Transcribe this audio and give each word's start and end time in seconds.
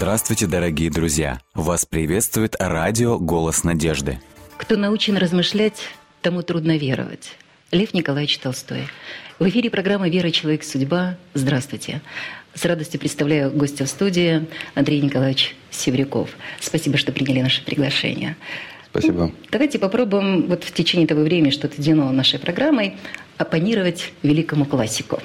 Здравствуйте, 0.00 0.46
дорогие 0.46 0.90
друзья! 0.90 1.40
Вас 1.54 1.84
приветствует 1.84 2.54
радио 2.60 3.18
«Голос 3.18 3.64
надежды». 3.64 4.20
Кто 4.56 4.76
научен 4.76 5.16
размышлять, 5.16 5.88
тому 6.22 6.42
трудно 6.42 6.78
веровать. 6.78 7.32
Лев 7.72 7.92
Николаевич 7.94 8.38
Толстой. 8.38 8.86
В 9.40 9.48
эфире 9.48 9.70
программа 9.70 10.08
«Вера. 10.08 10.30
Человек. 10.30 10.62
Судьба». 10.62 11.16
Здравствуйте. 11.34 12.00
С 12.54 12.64
радостью 12.64 13.00
представляю 13.00 13.50
гостя 13.50 13.86
в 13.86 13.88
студии 13.88 14.46
Андрей 14.76 15.00
Николаевич 15.00 15.56
Севряков. 15.72 16.30
Спасибо, 16.60 16.96
что 16.96 17.10
приняли 17.10 17.40
наше 17.40 17.64
приглашение. 17.64 18.36
Спасибо. 18.92 19.32
Давайте 19.50 19.80
попробуем 19.80 20.46
вот 20.46 20.62
в 20.62 20.72
течение 20.72 21.08
того 21.08 21.22
времени, 21.22 21.50
что 21.50 21.66
отведено 21.66 22.12
нашей 22.12 22.38
программой, 22.38 22.94
оппонировать 23.36 24.12
великому 24.22 24.64
классику. 24.64 25.20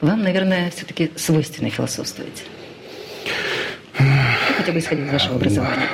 Вам, 0.00 0.24
наверное, 0.24 0.68
все-таки 0.72 1.12
свойственно 1.14 1.70
философствовать. 1.70 2.42
Хотя 4.56 4.72
бы 4.72 4.78
исходя 4.78 5.04
из 5.04 5.12
вашего 5.12 5.36
образования. 5.36 5.88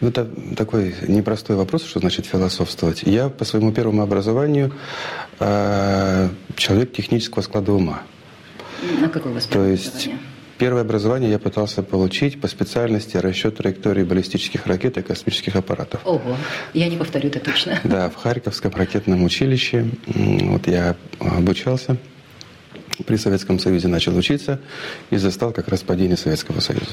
Ну, 0.00 0.08
это 0.08 0.28
такой 0.56 0.94
непростой 1.06 1.54
вопрос, 1.54 1.84
что 1.84 2.00
значит 2.00 2.26
философствовать. 2.26 3.02
Я 3.04 3.28
по 3.28 3.44
своему 3.44 3.72
первому 3.72 4.02
образованию 4.02 4.72
э, 5.38 6.28
человек 6.56 6.92
технического 6.92 7.42
склада 7.42 7.72
ума. 7.72 8.02
А 9.04 9.08
какое 9.08 9.32
у 9.32 9.34
вас 9.36 9.46
То 9.46 9.64
есть 9.64 10.10
первое 10.58 10.82
образование 10.82 11.30
я 11.30 11.38
пытался 11.38 11.84
получить 11.84 12.40
по 12.40 12.48
специальности 12.48 13.16
расчет 13.16 13.58
траектории 13.58 14.02
баллистических 14.02 14.66
ракет 14.66 14.98
и 14.98 15.02
космических 15.02 15.54
аппаратов. 15.54 16.00
Ого, 16.04 16.36
я 16.74 16.88
не 16.88 16.96
повторю 16.96 17.28
это 17.28 17.38
точно. 17.38 17.78
Да, 17.84 18.10
в 18.10 18.16
Харьковском 18.16 18.72
ракетном 18.74 19.22
училище. 19.22 19.86
Вот 20.06 20.66
я 20.66 20.96
обучался 21.20 21.96
при 23.06 23.16
Советском 23.16 23.58
Союзе 23.58 23.88
начал 23.88 24.16
учиться 24.16 24.60
и 25.10 25.16
застал 25.16 25.52
как 25.52 25.68
раз 25.68 25.82
падение 25.82 26.16
Советского 26.16 26.60
Союза. 26.60 26.86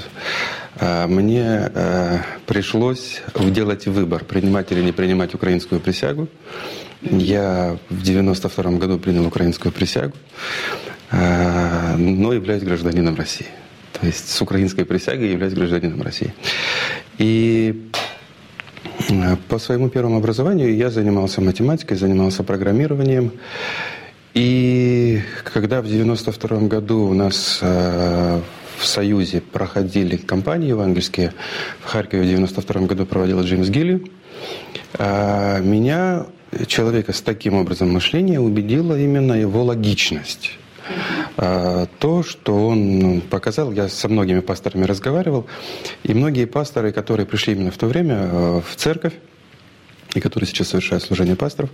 А, 0.78 1.08
мне 1.08 1.70
э, 1.74 2.18
пришлось 2.46 3.22
делать 3.36 3.86
выбор, 3.88 4.24
принимать 4.24 4.72
или 4.72 4.82
не 4.82 4.92
принимать 4.92 5.34
украинскую 5.34 5.82
присягу. 5.82 6.28
Я 7.02 7.78
в 7.90 8.02
92 8.02 8.72
году 8.72 9.00
принял 9.00 9.26
украинскую 9.26 9.72
присягу, 9.72 10.14
а, 11.12 11.96
но 11.98 12.34
являюсь 12.34 12.64
гражданином 12.64 13.16
России. 13.16 13.48
То 14.00 14.06
есть 14.06 14.30
с 14.30 14.42
украинской 14.42 14.86
присягой 14.86 15.32
являюсь 15.32 15.54
гражданином 15.54 16.02
России. 16.02 16.34
И 17.18 17.90
по 19.48 19.60
своему 19.60 19.90
первому 19.90 20.18
образованию 20.18 20.76
я 20.76 20.90
занимался 20.90 21.42
математикой, 21.42 21.98
занимался 21.98 22.44
программированием. 22.44 23.34
И 24.34 25.22
когда 25.44 25.82
в 25.82 25.88
92 25.88 26.60
году 26.68 27.08
у 27.08 27.14
нас 27.14 27.60
э, 27.62 28.42
в 28.78 28.86
Союзе 28.86 29.42
проходили 29.42 30.18
кампании 30.18 30.70
евангельские, 30.70 31.34
в 31.82 31.86
Харькове 31.86 32.24
в 32.24 32.26
92 32.26 32.82
году 32.82 33.06
проводил 33.06 33.42
Джеймс 33.42 33.70
Гилли, 33.70 34.06
э, 34.98 35.62
меня, 35.62 36.28
человека 36.68 37.14
с 37.14 37.22
таким 37.22 37.56
образом 37.56 37.92
мышления, 37.92 38.40
убедила 38.40 38.98
именно 38.98 39.34
его 39.34 39.64
логичность. 39.64 40.52
Э, 41.38 41.88
то, 41.98 42.22
что 42.22 42.68
он 42.68 43.00
ну, 43.00 43.22
показал, 43.22 43.72
я 43.72 43.90
со 43.90 44.10
многими 44.10 44.42
пасторами 44.42 44.86
разговаривал, 44.86 45.48
и 46.04 46.14
многие 46.14 46.46
пасторы, 46.46 46.92
которые 46.92 47.26
пришли 47.26 47.54
именно 47.54 47.72
в 47.72 47.78
то 47.78 47.88
время 47.88 48.62
в 48.62 48.76
церковь, 48.76 49.14
и 50.14 50.20
которые 50.20 50.48
сейчас 50.48 50.70
совершают 50.70 51.04
служение 51.04 51.36
пасторов, 51.36 51.70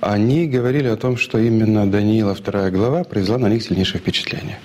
они 0.00 0.46
говорили 0.46 0.88
о 0.88 0.96
том, 0.96 1.16
что 1.16 1.38
именно 1.38 1.90
Даниила 1.90 2.34
вторая 2.34 2.70
глава 2.70 3.04
произвела 3.04 3.38
на 3.38 3.48
них 3.48 3.62
сильнейшее 3.62 4.00
впечатление. 4.00 4.58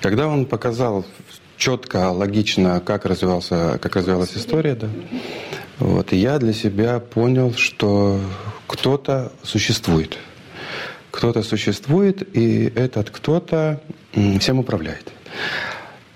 Когда 0.00 0.26
он 0.26 0.46
показал 0.46 1.04
четко, 1.56 2.10
логично, 2.10 2.80
как, 2.80 3.04
развивался, 3.04 3.78
как 3.82 3.96
развивалась 3.96 4.36
история, 4.36 4.74
да, 4.74 4.88
вот, 5.78 6.12
и 6.12 6.16
я 6.16 6.38
для 6.38 6.52
себя 6.52 6.98
понял, 7.00 7.54
что 7.54 8.20
кто-то 8.66 9.32
существует. 9.42 10.18
Кто-то 11.10 11.42
существует, 11.42 12.36
и 12.36 12.72
этот 12.74 13.10
кто-то 13.10 13.80
всем 14.40 14.58
управляет. 14.58 15.12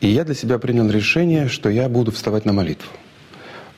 И 0.00 0.08
я 0.08 0.24
для 0.24 0.34
себя 0.34 0.58
принял 0.58 0.88
решение, 0.90 1.48
что 1.48 1.68
я 1.70 1.88
буду 1.88 2.10
вставать 2.10 2.44
на 2.44 2.52
молитву. 2.52 2.88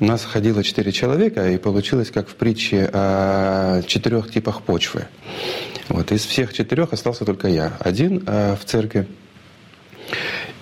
У 0.00 0.06
нас 0.06 0.24
ходило 0.24 0.64
четыре 0.64 0.90
человека, 0.90 1.48
и 1.50 1.56
получилось, 1.56 2.10
как 2.10 2.28
в 2.28 2.34
притче 2.34 2.90
о 2.92 3.82
четырех 3.82 4.30
типах 4.30 4.62
почвы. 4.62 5.06
Вот 5.88 6.10
из 6.10 6.24
всех 6.24 6.52
четырех 6.52 6.92
остался 6.92 7.24
только 7.24 7.48
я. 7.48 7.76
Один 7.78 8.24
э, 8.26 8.56
в 8.56 8.64
церкви. 8.64 9.06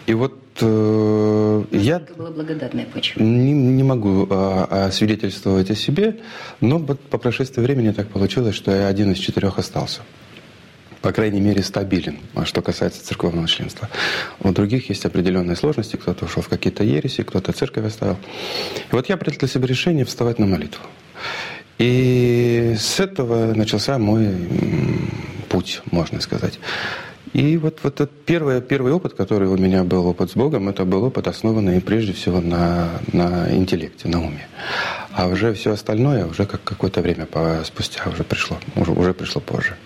И 0.07 0.13
вот 0.13 0.37
э, 0.61 1.65
я 1.71 2.03
была 2.17 2.31
благодатная 2.31 2.85
почва. 2.85 3.23
Не, 3.23 3.53
не 3.53 3.83
могу 3.83 4.27
э, 4.29 4.91
свидетельствовать 4.93 5.71
о 5.71 5.75
себе, 5.77 6.19
но 6.61 6.79
по 6.81 7.19
прошествии 7.19 7.63
времени 7.63 7.93
так 7.93 8.09
получилось, 8.09 8.55
что 8.55 8.71
я 8.71 8.89
один 8.89 9.13
из 9.13 9.19
четырех 9.19 9.59
остался 9.59 10.03
по 11.03 11.13
крайней 11.13 11.41
мере, 11.41 11.63
стабилен, 11.63 12.19
а 12.35 12.45
что 12.45 12.63
касается 12.63 13.05
церковного 13.05 13.49
членства. 13.49 13.89
У 14.41 14.53
других 14.53 14.89
есть 14.89 15.05
определенные 15.05 15.57
сложности, 15.57 15.97
кто-то 15.97 16.25
ушел 16.25 16.43
в 16.43 16.49
какие-то 16.49 16.85
ереси, 16.85 17.25
кто-то 17.25 17.53
церковь 17.53 17.87
оставил. 17.87 18.17
И 18.77 18.95
вот 18.95 19.09
я 19.09 19.17
принял 19.17 19.39
для 19.39 19.49
себя 19.49 19.67
решение 19.67 20.05
вставать 20.05 20.39
на 20.39 20.47
молитву. 20.47 20.85
И 21.79 22.77
с 22.79 23.01
этого 23.01 23.53
начался 23.55 23.99
мой 23.99 24.29
путь, 25.49 25.83
можно 25.91 26.21
сказать. 26.21 26.61
И 27.33 27.57
вот, 27.57 27.79
вот 27.83 27.95
этот 27.95 28.11
первый, 28.25 28.61
первый 28.61 28.93
опыт, 28.93 29.15
который 29.15 29.49
у 29.49 29.57
меня 29.57 29.85
был, 29.85 30.07
опыт 30.07 30.31
с 30.31 30.35
Богом, 30.35 30.69
это 30.69 30.85
был 30.85 31.03
опыт, 31.05 31.27
основанный 31.27 31.81
прежде 31.81 32.13
всего 32.13 32.41
на, 32.41 32.91
на 33.13 33.53
интеллекте, 33.53 34.09
на 34.09 34.21
уме. 34.21 34.47
А 35.13 35.27
уже 35.27 35.55
все 35.55 35.73
остальное 35.73 36.27
уже 36.27 36.45
как 36.47 36.63
какое-то 36.63 37.01
время 37.01 37.27
спустя 37.65 38.03
уже 38.07 38.23
пришло, 38.23 38.59
уже, 38.77 38.93
уже 38.93 39.15
пришло 39.15 39.41
позже. 39.41 39.77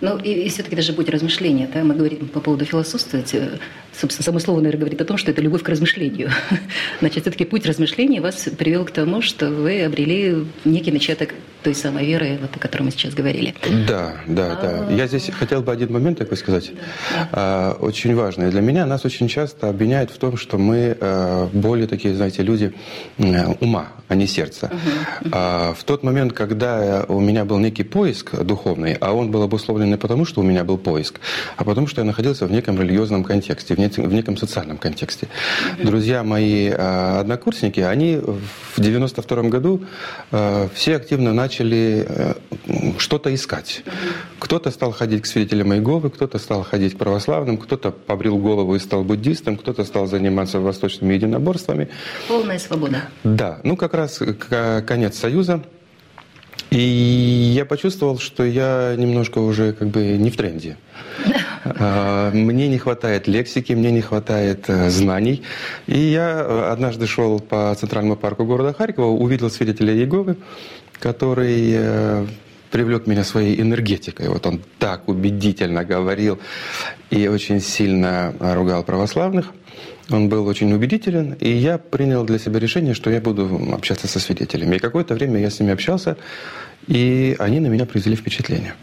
Ну 0.00 0.18
и, 0.18 0.30
и 0.30 0.48
все-таки 0.48 0.76
даже 0.76 0.92
будет 0.92 1.10
размышление. 1.10 1.68
Да? 1.72 1.82
Мы 1.82 1.94
говорим 1.94 2.28
по 2.28 2.40
поводу 2.40 2.64
философствовать. 2.64 3.34
Э, 3.34 3.58
собственно, 3.92 4.24
само 4.24 4.38
слово, 4.38 4.58
наверное, 4.58 4.80
говорит 4.80 5.00
о 5.00 5.04
том, 5.04 5.16
что 5.16 5.30
это 5.30 5.40
любовь 5.40 5.62
к 5.62 5.68
размышлению. 5.68 6.30
Значит, 7.00 7.22
все-таки 7.22 7.44
путь 7.44 7.66
размышления 7.66 8.20
вас 8.20 8.48
привел 8.58 8.84
к 8.84 8.90
тому, 8.90 9.22
что 9.22 9.50
вы 9.50 9.82
обрели 9.82 10.46
некий 10.64 10.92
начаток 10.92 11.34
той 11.66 11.74
самой 11.74 12.06
веры, 12.06 12.38
вот, 12.40 12.54
о 12.54 12.58
которой 12.60 12.84
мы 12.84 12.90
сейчас 12.92 13.12
говорили. 13.14 13.52
Да, 13.88 14.18
да, 14.28 14.54
да. 14.54 14.94
Я 14.94 15.08
здесь 15.08 15.30
хотел 15.36 15.62
бы 15.62 15.72
один 15.72 15.92
момент 15.92 16.16
такой 16.16 16.36
сказать. 16.36 16.70
А, 17.32 17.76
очень 17.80 18.14
важный 18.14 18.50
для 18.50 18.60
меня. 18.60 18.86
Нас 18.86 19.04
очень 19.04 19.26
часто 19.26 19.68
обвиняют 19.68 20.12
в 20.12 20.18
том, 20.18 20.36
что 20.36 20.58
мы 20.58 20.96
э, 21.00 21.48
более 21.52 21.88
такие, 21.88 22.14
знаете, 22.14 22.44
люди 22.44 22.72
ума, 23.18 23.88
а 24.06 24.14
не 24.14 24.28
сердца. 24.28 24.70
А, 25.32 25.74
в 25.74 25.82
тот 25.82 26.04
момент, 26.04 26.32
когда 26.34 27.04
у 27.08 27.18
меня 27.18 27.44
был 27.44 27.58
некий 27.58 27.82
поиск 27.82 28.40
духовный, 28.44 28.94
а 29.00 29.12
он 29.12 29.32
был 29.32 29.42
обусловлен 29.42 29.85
не 29.86 29.96
потому, 29.96 30.24
что 30.24 30.40
у 30.40 30.44
меня 30.44 30.64
был 30.64 30.78
поиск, 30.78 31.20
а 31.56 31.64
потому, 31.64 31.86
что 31.86 32.00
я 32.00 32.04
находился 32.04 32.46
в 32.46 32.50
неком 32.50 32.80
религиозном 32.80 33.24
контексте, 33.24 33.74
в 33.74 33.78
неком, 33.78 34.08
в 34.08 34.12
неком 34.12 34.36
социальном 34.36 34.78
контексте. 34.78 35.28
Друзья 35.82 36.22
мои 36.22 36.68
э, 36.68 37.20
однокурсники, 37.20 37.80
они 37.80 38.16
в 38.16 38.80
92 38.80 39.42
году 39.44 39.84
э, 40.32 40.68
все 40.74 40.96
активно 40.96 41.32
начали 41.32 42.06
э, 42.08 42.34
что-то 42.98 43.34
искать. 43.34 43.82
Кто-то 44.38 44.70
стал 44.70 44.92
ходить 44.92 45.22
к 45.22 45.26
свидетелям 45.26 45.72
Иеговы, 45.74 46.10
кто-то 46.10 46.38
стал 46.38 46.62
ходить 46.62 46.94
к 46.94 46.98
православным, 46.98 47.58
кто-то 47.58 47.90
побрил 47.90 48.38
голову 48.38 48.74
и 48.74 48.78
стал 48.78 49.04
буддистом, 49.04 49.56
кто-то 49.56 49.84
стал 49.84 50.06
заниматься 50.06 50.60
восточными 50.60 51.14
единоборствами. 51.14 51.88
Полная 52.28 52.58
свобода. 52.58 53.08
Да, 53.24 53.60
ну 53.64 53.76
как 53.76 53.94
раз 53.94 54.20
конец 54.86 55.18
Союза. 55.18 55.62
И 56.70 56.78
я 57.54 57.64
почувствовал, 57.64 58.18
что 58.18 58.44
я 58.44 58.94
немножко 58.98 59.38
уже 59.38 59.72
как 59.72 59.88
бы 59.88 60.16
не 60.18 60.30
в 60.30 60.36
тренде. 60.36 60.76
А, 61.68 62.30
мне 62.30 62.68
не 62.68 62.78
хватает 62.78 63.26
лексики, 63.26 63.72
мне 63.72 63.90
не 63.90 64.00
хватает 64.00 64.66
э, 64.68 64.88
знаний. 64.88 65.42
И 65.88 65.98
я 65.98 66.28
э, 66.38 66.70
однажды 66.70 67.08
шел 67.08 67.40
по 67.40 67.74
центральному 67.74 68.14
парку 68.14 68.44
города 68.44 68.72
Харькова, 68.72 69.06
увидел 69.06 69.50
свидетеля 69.50 69.92
Иеговы, 69.92 70.36
который 71.00 71.72
э, 71.74 72.26
привлек 72.70 73.08
меня 73.08 73.24
своей 73.24 73.60
энергетикой. 73.60 74.28
Вот 74.28 74.46
он 74.46 74.62
так 74.78 75.08
убедительно 75.08 75.84
говорил 75.84 76.38
и 77.10 77.26
очень 77.26 77.60
сильно 77.60 78.32
ругал 78.38 78.84
православных. 78.84 79.52
Он 80.10 80.28
был 80.28 80.46
очень 80.46 80.72
убедителен, 80.72 81.32
и 81.40 81.50
я 81.50 81.78
принял 81.78 82.24
для 82.24 82.38
себя 82.38 82.60
решение, 82.60 82.94
что 82.94 83.10
я 83.10 83.20
буду 83.20 83.72
общаться 83.72 84.06
со 84.06 84.20
свидетелями. 84.20 84.76
И 84.76 84.78
какое-то 84.78 85.14
время 85.14 85.40
я 85.40 85.50
с 85.50 85.58
ними 85.58 85.72
общался, 85.72 86.16
и 86.86 87.34
они 87.38 87.58
на 87.60 87.66
меня 87.66 87.86
произвели 87.86 88.16
впечатление. 88.16 88.74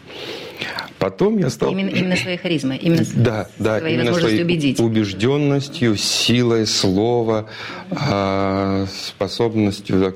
Потом 0.98 1.38
я 1.38 1.50
стал... 1.50 1.72
Именно, 1.72 1.90
именно 1.90 2.16
своей 2.16 2.36
харизмой, 2.36 2.76
именно 2.78 3.04
да, 3.14 3.48
да, 3.58 3.78
своей 3.78 3.94
именно 3.94 4.14
своей 4.14 4.42
убедить. 4.42 4.80
убежденностью, 4.80 5.96
силой 5.96 6.66
слова, 6.66 7.48
а, 7.90 8.86
способностью 8.86 10.14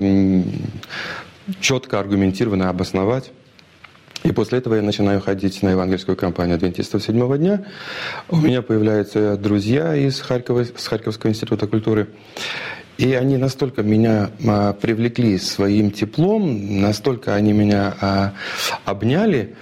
четко 1.60 2.00
аргументированно 2.00 2.70
обосновать 2.70 3.32
И 4.24 4.32
после 4.32 4.58
этого 4.58 4.74
я 4.74 4.82
начинаю 4.82 5.20
ходить 5.20 5.62
на 5.62 5.70
евангельскую 5.70 6.16
кампанию 6.16 6.56
адвентистов 6.56 7.02
седьмого 7.02 7.38
дня. 7.38 7.64
У 8.28 8.36
меня 8.36 8.62
появляются 8.62 9.36
друзья 9.36 9.94
из 9.94 10.20
Харькова, 10.20 10.64
с 10.64 10.86
Харьковского 10.86 11.30
института 11.30 11.66
культуры. 11.66 12.08
И 12.96 13.12
они 13.14 13.36
настолько 13.36 13.84
меня 13.84 14.30
а, 14.44 14.72
привлекли 14.72 15.38
своим 15.38 15.92
теплом, 15.92 16.80
настолько 16.80 17.36
они 17.36 17.52
меня 17.52 17.94
а, 18.00 18.32
обняли, 18.84 19.54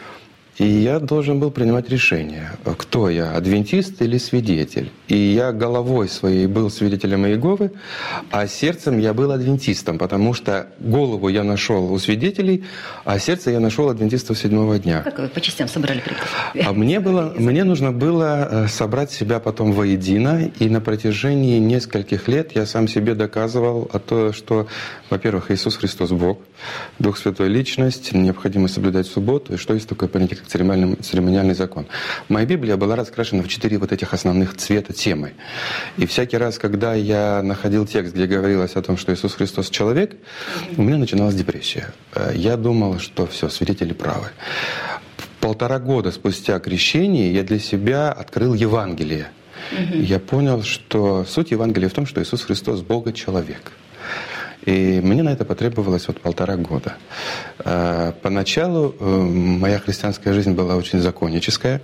и 0.59 0.67
я 0.67 1.01
должен 1.01 1.39
был 1.39 1.51
принимать 1.51 1.91
решение, 1.91 2.53
кто 2.79 3.11
я, 3.11 3.33
адвентист 3.33 4.01
или 4.01 4.17
свидетель. 4.19 4.91
И 5.09 5.17
я 5.17 5.53
головой 5.53 6.09
своей 6.09 6.47
был 6.47 6.71
свидетелем 6.71 7.27
Иеговы, 7.27 7.73
а 8.31 8.47
сердцем 8.47 8.99
я 8.99 9.13
был 9.13 9.33
адвентистом, 9.33 9.99
потому 9.99 10.33
что 10.33 10.69
голову 10.79 11.29
я 11.29 11.45
нашел 11.45 11.93
у 11.93 11.99
свидетелей, 11.99 12.65
а 13.05 13.19
сердце 13.19 13.51
я 13.51 13.61
нашел 13.61 13.89
адвентистов 13.91 14.39
седьмого 14.39 14.79
дня. 14.79 15.03
Как 15.03 15.19
вы 15.19 15.29
по 15.29 15.41
частям 15.41 15.69
собрали 15.69 16.01
приказ? 16.01 16.27
А 16.65 16.73
мне, 16.73 17.01
было, 17.01 17.35
мне 17.37 17.65
нужно 17.65 17.93
было 17.93 18.49
э, 18.65 18.69
собрать 18.69 19.11
себя 19.11 19.41
потом 19.41 19.73
воедино, 19.73 20.51
и 20.59 20.69
на 20.71 20.81
протяжении 20.81 21.59
нескольких 21.59 22.29
лет 22.29 22.53
я 22.55 22.65
сам 22.65 22.89
себе 22.89 23.15
доказывал 23.15 23.91
о 23.93 23.99
том, 23.99 24.33
что, 24.33 24.69
во-первых, 25.11 25.51
Иисус 25.51 25.77
Христос 25.77 26.11
Бог, 26.11 26.41
Дух 26.99 27.19
Святой 27.19 27.49
Личность, 27.49 28.13
необходимо 28.13 28.69
соблюдать 28.69 29.07
субботу, 29.07 29.55
и 29.55 29.57
что 29.57 29.75
есть 29.75 29.89
такое 29.89 30.09
понятие, 30.09 30.39
церемониальный, 30.47 30.97
церемониальный 30.97 31.55
закон. 31.55 31.87
Моя 32.29 32.47
Библия 32.47 32.77
была 32.77 32.97
раскрашена 32.97 33.43
в 33.43 33.49
четыре 33.49 33.79
вот 33.79 33.93
этих 33.93 34.15
основных 34.15 34.57
цвета 34.57 34.93
темы. 34.93 35.35
И 35.97 36.07
всякий 36.07 36.37
раз, 36.37 36.59
когда 36.59 36.95
я 36.95 37.43
находил 37.43 37.87
текст, 37.87 38.15
где 38.15 38.27
говорилось 38.27 38.77
о 38.77 38.83
том, 38.83 38.97
что 38.97 39.13
Иисус 39.13 39.35
Христос 39.35 39.71
человек, 39.71 40.17
у 40.77 40.83
меня 40.83 40.99
начиналась 40.99 41.35
депрессия. 41.35 41.93
Э, 42.15 42.33
я 42.35 42.57
думал, 42.57 42.99
что 42.99 43.27
все, 43.27 43.49
свидетели 43.49 43.93
правы. 43.93 44.29
Полтора 45.41 45.79
года 45.79 46.11
спустя 46.11 46.59
крещение 46.59 47.33
я 47.33 47.43
для 47.43 47.59
себя 47.59 48.11
открыл 48.11 48.55
Евангелие. 48.55 49.29
Угу. 49.73 49.99
Я 49.99 50.19
понял, 50.19 50.63
что 50.63 51.25
суть 51.25 51.51
Евангелия 51.51 51.89
в 51.89 51.93
том, 51.93 52.07
что 52.07 52.23
Иисус 52.23 52.43
Христос 52.43 52.83
Бога 52.83 53.13
человек. 53.13 53.73
И 54.67 55.01
мне 55.01 55.23
на 55.23 55.31
это 55.31 55.45
потребовалось 55.45 56.09
вот 56.09 56.21
полтора 56.21 56.57
года. 56.57 56.97
А, 57.61 58.13
поначалу 58.21 58.95
э, 58.99 59.05
моя 59.05 59.79
христианская 59.79 60.33
жизнь 60.35 60.53
была 60.53 60.75
очень 60.75 60.99
законническая. 60.99 61.81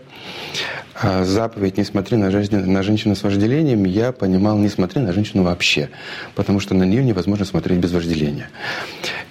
А 1.03 1.25
заповедь 1.25 1.79
«Не 1.79 1.85
смотри 1.85 2.17
на, 2.17 2.31
жизнь, 2.31 2.57
на 2.57 2.83
женщину 2.85 3.17
с 3.17 3.23
вожделением» 3.25 3.85
я 3.85 4.13
понимал 4.13 4.57
«Не 4.57 4.69
смотри 4.69 5.01
на 5.01 5.13
женщину 5.13 5.43
вообще», 5.43 5.91
потому 6.37 6.61
что 6.61 6.75
на 6.75 6.85
нее 6.85 7.03
невозможно 7.03 7.45
смотреть 7.45 7.79
без 7.79 7.91
вожделения. 7.91 8.49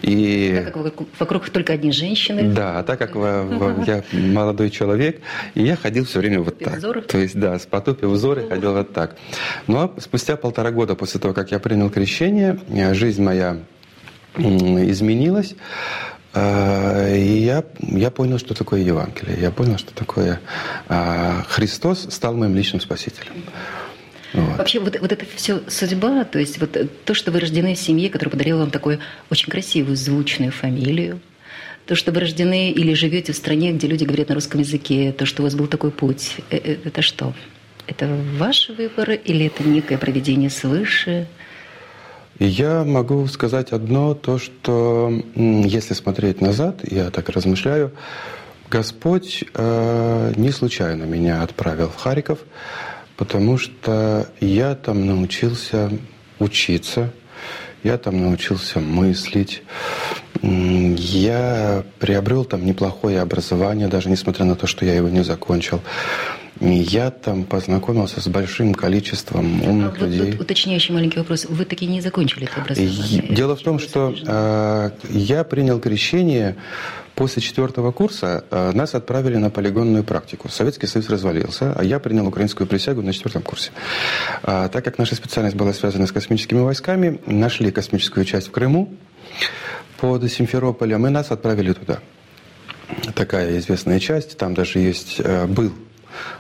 И... 0.02 0.62
Так 0.66 0.74
как 0.74 0.96
вокруг 1.20 1.50
только 1.50 1.74
одни 1.74 1.92
женщины. 1.92 2.44
Да, 2.54 2.80
а 2.80 2.84
так 2.84 3.00
как 3.00 3.16
я 3.16 4.04
молодой 4.12 4.70
человек, 4.70 5.22
и 5.56 5.64
я 5.64 5.78
ходил 5.78 6.06
все 6.06 6.20
время 6.20 6.42
вот 6.42 6.60
так. 6.60 6.82
То 7.08 7.18
есть, 7.18 7.40
да, 7.40 7.58
с 7.58 7.66
потупив 7.66 8.10
взоры 8.10 8.48
ходил 8.50 8.74
вот 8.74 8.92
так. 8.94 9.16
Но 9.68 9.94
спустя 10.00 10.36
полтора 10.36 10.72
года 10.72 10.96
после 10.96 11.20
того, 11.22 11.34
как 11.34 11.52
я 11.52 11.60
принял 11.60 11.90
крещение, 11.90 12.60
жизнь 12.94 13.24
моя 13.24 13.58
изменилась. 14.38 15.56
А, 16.34 17.14
и 17.14 17.40
я, 17.44 17.64
я 17.82 18.12
понял, 18.12 18.40
что 18.40 18.54
такое 18.54 18.82
Евангелие. 18.82 19.38
Я 19.40 19.52
понял, 19.52 19.78
что 19.78 19.94
такое 19.94 20.40
а, 20.88 21.44
Христос 21.50 22.08
стал 22.10 22.36
моим 22.36 22.56
личным 22.56 22.82
спасителем. 22.82 23.34
Вот. 24.34 24.58
Вообще 24.58 24.80
вот, 24.80 24.98
вот 25.00 25.12
это 25.12 25.26
все 25.36 25.62
судьба, 25.68 26.24
то 26.24 26.40
есть 26.40 26.58
вот 26.60 26.78
то, 27.04 27.14
что 27.14 27.32
вы 27.32 27.42
рождены 27.42 27.76
в 27.76 27.80
семье, 27.80 28.10
которая 28.10 28.32
подарила 28.32 28.60
вам 28.60 28.72
такую 28.72 29.00
очень 29.30 29.50
красивую, 29.50 29.98
звучную 29.98 30.54
фамилию, 30.54 31.20
то, 31.86 31.96
что 31.96 32.14
вы 32.14 32.22
рождены 32.22 32.72
или 32.72 32.94
живете 32.94 33.34
в 33.34 33.36
стране, 33.36 33.74
где 33.74 33.88
люди 33.88 34.06
говорят 34.06 34.30
на 34.30 34.36
русском 34.36 34.62
языке, 34.62 35.12
то, 35.12 35.26
что 35.26 35.42
у 35.42 35.46
вас 35.46 35.56
был 35.56 35.68
такой 35.68 35.92
путь, 35.92 36.38
э, 36.50 36.58
э, 36.58 36.78
это 36.86 37.02
что? 37.02 37.34
Это 37.88 38.08
ваш 38.38 38.70
выбор 38.70 39.12
или 39.12 39.48
это 39.48 39.64
некое 39.64 39.98
проведение 39.98 40.50
свыше? 40.50 41.28
Я 42.44 42.84
могу 42.84 43.28
сказать 43.28 43.72
одно, 43.72 44.16
то, 44.16 44.40
что 44.40 45.14
если 45.36 45.94
смотреть 45.94 46.42
назад, 46.42 46.80
я 46.82 47.12
так 47.12 47.30
размышляю, 47.30 47.92
Господь 48.68 49.44
э, 49.54 50.34
не 50.36 50.50
случайно 50.50 51.04
меня 51.04 51.44
отправил 51.44 51.90
в 51.90 51.98
Харьков, 51.98 52.40
потому 53.16 53.60
что 53.60 54.28
я 54.40 54.74
там 54.74 55.06
научился 55.06 55.92
учиться, 56.40 57.14
я 57.84 58.00
там 58.00 58.20
научился 58.20 58.80
мыслить, 58.80 59.62
я 60.42 61.84
приобрел 62.00 62.44
там 62.44 62.66
неплохое 62.66 63.22
образование, 63.22 63.88
даже 63.88 64.10
несмотря 64.10 64.46
на 64.46 64.56
то, 64.56 64.66
что 64.66 64.84
я 64.84 64.96
его 64.96 65.10
не 65.10 65.24
закончил. 65.24 65.80
Я 66.60 67.10
там 67.12 67.44
познакомился 67.44 68.22
с 68.22 68.28
большим 68.28 68.74
количеством 68.74 69.64
умных 69.64 69.96
а 70.00 70.06
людей. 70.06 70.32
Вот, 70.32 70.42
уточняющий 70.42 70.94
маленький 70.94 71.20
вопрос. 71.20 71.46
Вы 71.46 71.66
таки 71.66 71.86
не 71.88 72.02
закончили 72.02 72.48
это 72.48 72.62
образование? 72.62 73.24
Дело 73.30 73.56
в 73.56 73.62
том, 73.62 73.80
что 73.80 74.14
э, 74.14 74.92
я 75.10 75.44
принял 75.44 75.80
крещение 75.80 76.58
после 77.16 77.42
четвертого 77.42 77.92
курса. 77.92 78.44
Э, 78.52 78.72
нас 78.74 78.96
отправили 78.96 79.38
на 79.38 79.50
полигонную 79.50 80.04
практику. 80.04 80.50
Советский 80.50 80.88
Союз 80.88 81.10
развалился, 81.10 81.74
а 81.74 81.84
я 81.84 82.00
принял 82.00 82.28
украинскую 82.28 82.68
присягу 82.68 83.02
на 83.02 83.14
четвертом 83.14 83.44
курсе. 83.44 83.72
А, 84.44 84.68
так 84.68 84.84
как 84.84 84.98
наша 84.98 85.16
специальность 85.16 85.56
была 85.56 85.74
связана 85.74 86.06
с 86.06 86.12
космическими 86.12 86.60
войсками, 86.60 87.20
нашли 87.26 87.72
космическую 87.72 88.26
часть 88.26 88.48
в 88.48 88.52
Крыму 88.52 88.94
под 90.00 90.30
Симферополем, 90.32 91.08
и 91.08 91.10
нас 91.10 91.32
отправили 91.32 91.74
туда. 91.74 92.00
Такая 93.16 93.58
известная 93.60 94.00
часть, 94.00 94.38
там 94.38 94.54
даже 94.54 94.80
есть, 94.80 95.16
э, 95.20 95.46
был 95.48 95.72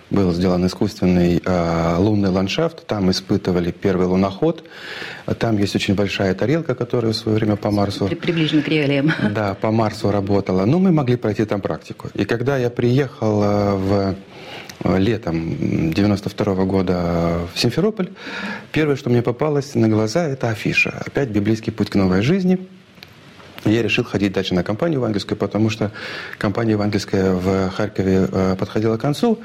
был 0.09 0.33
сделан 0.33 0.65
искусственный 0.65 1.41
э, 1.43 1.95
лунный 1.97 2.29
ландшафт. 2.29 2.85
Там 2.85 3.09
испытывали 3.11 3.71
первый 3.71 4.07
луноход. 4.07 4.63
Там 5.39 5.57
есть 5.57 5.75
очень 5.75 5.95
большая 5.95 6.33
тарелка, 6.33 6.75
которая 6.75 7.13
в 7.13 7.15
свое 7.15 7.37
время 7.37 7.55
по 7.55 7.71
Марсу... 7.71 8.07
Приближена 8.07 8.61
к 8.61 8.67
реалиям. 8.67 9.11
Да, 9.33 9.53
по 9.53 9.71
Марсу 9.71 10.11
работала. 10.11 10.65
Но 10.65 10.79
мы 10.79 10.91
могли 10.91 11.15
пройти 11.15 11.45
там 11.45 11.61
практику. 11.61 12.09
И 12.13 12.25
когда 12.25 12.57
я 12.57 12.69
приехал 12.69 13.43
э, 13.43 13.75
в 13.75 14.15
э, 14.83 14.99
летом 14.99 15.93
92 15.93 16.53
-го 16.53 16.65
года 16.65 17.39
в 17.53 17.59
Симферополь, 17.59 18.09
первое, 18.71 18.95
что 18.95 19.09
мне 19.09 19.21
попалось 19.21 19.75
на 19.75 19.87
глаза, 19.87 20.27
это 20.27 20.49
афиша. 20.49 21.01
Опять 21.05 21.29
«Библейский 21.29 21.71
путь 21.71 21.89
к 21.89 21.95
новой 21.95 22.21
жизни». 22.21 22.57
Я 23.65 23.83
решил 23.83 24.03
ходить 24.03 24.33
дальше 24.33 24.55
на 24.55 24.63
компанию 24.63 24.99
евангельскую, 24.99 25.37
потому 25.37 25.69
что 25.69 25.91
компания 26.37 26.71
евангельская 26.71 27.33
в 27.33 27.69
Харькове 27.69 28.27
э, 28.31 28.55
подходила 28.57 28.97
к 28.97 29.01
концу. 29.01 29.39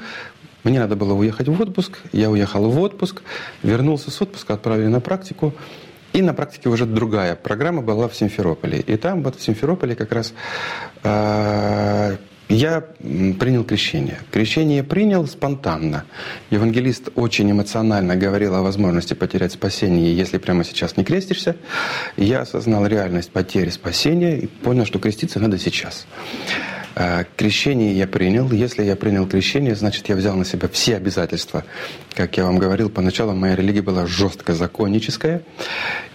Мне 0.63 0.79
надо 0.79 0.95
было 0.95 1.13
уехать 1.13 1.47
в 1.47 1.61
отпуск. 1.61 1.99
Я 2.11 2.29
уехал 2.29 2.69
в 2.69 2.79
отпуск, 2.79 3.21
вернулся 3.63 4.09
с 4.09 4.21
отпуска, 4.21 4.55
отправили 4.55 4.87
на 4.87 4.99
практику. 4.99 5.53
И 6.13 6.21
на 6.21 6.33
практике 6.33 6.69
уже 6.69 6.85
другая 6.85 7.35
программа 7.35 7.81
была 7.81 8.07
в 8.07 8.15
Симферополе. 8.15 8.79
И 8.79 8.97
там, 8.97 9.21
вот 9.21 9.35
в 9.35 9.41
Симферополе, 9.41 9.95
как 9.95 10.11
раз 10.11 10.33
э, 11.03 12.17
я 12.49 12.81
принял 12.81 13.63
крещение. 13.63 14.19
Крещение 14.31 14.83
принял 14.83 15.27
спонтанно. 15.27 16.05
Евангелист 16.49 17.09
очень 17.15 17.51
эмоционально 17.51 18.15
говорил 18.15 18.55
о 18.55 18.61
возможности 18.61 19.13
потерять 19.13 19.51
спасение, 19.51 20.15
если 20.15 20.37
прямо 20.37 20.63
сейчас 20.63 20.95
не 20.97 21.03
крестишься. 21.03 21.57
Я 22.15 22.41
осознал 22.41 22.87
реальность 22.87 23.31
потери 23.31 23.69
спасения 23.69 24.37
и 24.39 24.47
понял, 24.47 24.85
что 24.85 24.99
креститься 24.99 25.39
надо 25.39 25.57
сейчас. 25.57 26.07
А, 26.95 27.25
крещение 27.35 27.93
я 27.93 28.07
принял. 28.07 28.49
Если 28.51 28.83
я 28.83 28.95
принял 28.95 29.27
крещение, 29.27 29.75
значит, 29.75 30.09
я 30.09 30.15
взял 30.15 30.35
на 30.35 30.45
себя 30.45 30.67
все 30.67 30.95
обязательства. 30.95 31.63
Как 32.15 32.37
я 32.37 32.45
вам 32.45 32.57
говорил, 32.57 32.89
поначалу 32.89 33.33
моя 33.33 33.55
религия 33.55 33.83
была 33.83 34.07
жестко 34.07 34.53
законническая. 34.53 35.43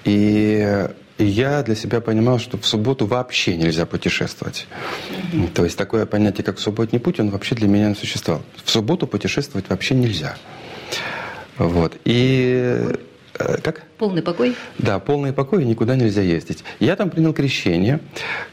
И 0.05 0.89
я 1.25 1.62
для 1.62 1.75
себя 1.75 2.00
понимал, 2.00 2.38
что 2.38 2.59
в 2.59 2.67
субботу 2.67 3.07
вообще 3.07 3.57
нельзя 3.57 3.87
путешествовать. 3.87 4.67
Mm-hmm. 5.33 5.52
То 5.52 5.64
есть 5.64 5.76
такое 5.76 6.07
понятие, 6.07 6.45
как 6.45 6.59
субботний 6.59 7.00
путь, 7.00 7.21
он 7.21 7.31
вообще 7.31 7.55
для 7.55 7.69
меня 7.69 7.88
не 7.88 7.95
существовал. 7.95 8.43
В 8.64 8.71
субботу 8.71 9.07
путешествовать 9.07 9.69
вообще 9.69 9.95
нельзя. 9.95 10.37
Вот. 11.59 11.95
И 12.05 12.93
Э, 13.38 13.57
как? 13.62 13.83
Полный 13.99 14.23
покой? 14.23 14.55
Да, 14.79 14.99
полный 14.99 15.33
покой, 15.33 15.62
и 15.62 15.67
никуда 15.67 15.97
нельзя 15.97 16.23
ездить. 16.23 16.64
Я 16.81 16.97
там 16.97 17.11
принял 17.11 17.33
крещение. 17.33 18.00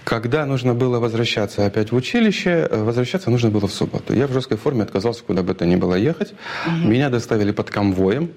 Когда 0.03 0.45
нужно 0.45 0.73
было 0.73 0.99
возвращаться 0.99 1.65
опять 1.65 1.91
в 1.91 1.95
училище, 1.95 2.67
э, 2.69 2.83
возвращаться 2.83 3.29
нужно 3.29 3.49
было 3.49 3.67
в 3.67 3.73
субботу. 3.73 4.13
Я 4.13 4.27
в 4.27 4.33
жесткой 4.33 4.57
форме 4.57 4.83
отказался 4.83 5.23
куда 5.23 5.43
бы 5.43 5.53
то 5.53 5.65
ни 5.65 5.75
было 5.75 5.95
ехать. 5.95 6.33
Угу. 6.65 6.87
Меня 6.87 7.09
доставили 7.09 7.51
под 7.51 7.69
конвоем. 7.69 8.31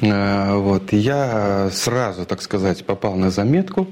Э, 0.00 0.56
вот. 0.56 0.92
Я 0.92 1.70
сразу, 1.72 2.24
так 2.24 2.42
сказать, 2.42 2.84
попал 2.84 3.16
на 3.16 3.30
заметку. 3.30 3.88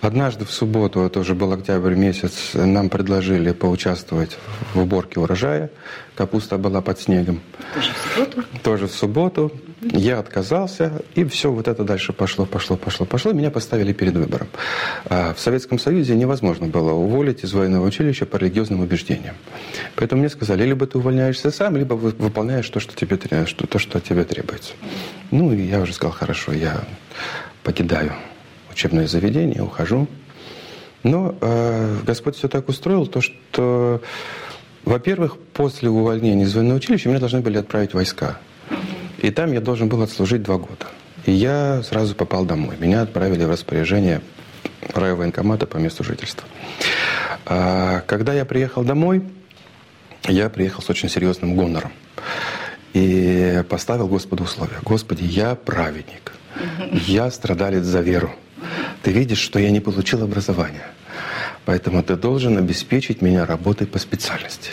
Однажды 0.00 0.44
в 0.44 0.50
субботу, 0.50 1.00
это 1.00 1.20
уже 1.20 1.34
был 1.34 1.52
октябрь 1.52 1.94
месяц, 1.94 2.50
нам 2.54 2.88
предложили 2.88 3.52
поучаствовать 3.52 4.38
в 4.74 4.80
уборке 4.80 5.20
урожая. 5.20 5.70
Капуста 6.14 6.56
была 6.56 6.80
под 6.80 7.00
снегом. 7.00 7.40
Тоже 7.74 7.92
в 7.92 8.14
субботу? 8.14 8.44
Тоже 8.62 8.86
в 8.86 8.92
субботу. 8.92 9.52
Я 9.80 10.18
отказался, 10.18 11.02
и 11.14 11.24
все 11.24 11.52
вот 11.52 11.68
это 11.68 11.84
дальше 11.84 12.12
пошло, 12.12 12.46
пошло, 12.46 12.76
пошло, 12.76 13.06
пошло. 13.06 13.32
Меня 13.32 13.50
поставили 13.50 13.92
перед 13.92 14.14
выбором. 14.14 14.48
А 15.04 15.32
в 15.34 15.40
Советском 15.40 15.78
Союзе 15.78 16.16
невозможно 16.16 16.66
было 16.66 16.90
уволить 16.92 17.44
из 17.44 17.52
военного 17.52 17.86
училища 17.86 18.26
по 18.26 18.38
религиозным 18.38 18.80
убеждениям. 18.80 19.36
Поэтому 19.94 20.20
мне 20.20 20.30
сказали, 20.30 20.64
либо 20.64 20.86
ты 20.88 20.98
увольняешься 20.98 21.52
сам, 21.52 21.76
либо 21.76 21.94
выполняешь 21.94 22.68
то, 22.68 22.80
что 22.80 22.94
тебе, 22.96 23.46
что, 23.46 23.66
то, 23.68 23.78
что 23.78 23.98
от 23.98 24.04
тебя 24.04 24.24
требуется. 24.24 24.72
Ну, 25.30 25.52
и 25.52 25.62
я 25.62 25.80
уже 25.80 25.92
сказал, 25.92 26.12
хорошо, 26.12 26.52
я 26.52 26.82
покидаю 27.62 28.12
учебное 28.72 29.06
заведение, 29.06 29.62
ухожу. 29.62 30.08
Но 31.04 31.36
э, 31.40 31.98
Господь 32.04 32.36
все 32.36 32.48
так 32.48 32.68
устроил, 32.68 33.06
то, 33.06 33.20
что, 33.20 34.02
во-первых, 34.84 35.38
после 35.52 35.88
увольнения 35.88 36.42
из 36.42 36.54
военного 36.54 36.78
училища 36.78 37.08
меня 37.08 37.20
должны 37.20 37.40
были 37.40 37.58
отправить 37.58 37.94
войска. 37.94 38.40
И 39.18 39.30
там 39.30 39.52
я 39.52 39.60
должен 39.60 39.88
был 39.88 40.02
отслужить 40.02 40.42
два 40.42 40.58
года. 40.58 40.86
И 41.26 41.32
я 41.32 41.82
сразу 41.82 42.14
попал 42.14 42.44
домой. 42.44 42.76
Меня 42.78 43.02
отправили 43.02 43.44
в 43.44 43.50
распоряжение 43.50 44.20
райвоенкомата 44.94 45.66
по 45.66 45.76
месту 45.76 46.04
жительства. 46.04 46.46
А, 47.44 48.02
когда 48.06 48.32
я 48.32 48.44
приехал 48.44 48.84
домой, 48.84 49.22
я 50.26 50.48
приехал 50.48 50.82
с 50.82 50.90
очень 50.90 51.08
серьезным 51.08 51.56
гонором. 51.56 51.92
И 52.94 53.62
поставил 53.68 54.08
Господу 54.08 54.44
условия. 54.44 54.78
Господи, 54.82 55.24
я 55.24 55.54
праведник. 55.54 56.32
Я 56.92 57.30
страдалец 57.30 57.84
за 57.84 58.00
веру. 58.00 58.30
Ты 59.02 59.12
видишь, 59.12 59.38
что 59.38 59.58
я 59.58 59.70
не 59.70 59.80
получил 59.80 60.22
образования. 60.22 60.86
Поэтому 61.64 62.02
ты 62.02 62.16
должен 62.16 62.56
обеспечить 62.56 63.20
меня 63.20 63.44
работой 63.44 63.86
по 63.86 63.98
специальности. 63.98 64.72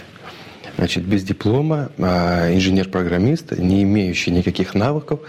Значит, 0.78 1.04
без 1.04 1.24
диплома 1.24 1.90
а, 1.98 2.54
инженер-программист, 2.54 3.52
не 3.58 3.84
имеющий 3.84 4.32
никаких 4.32 4.76
навыков, 4.76 5.22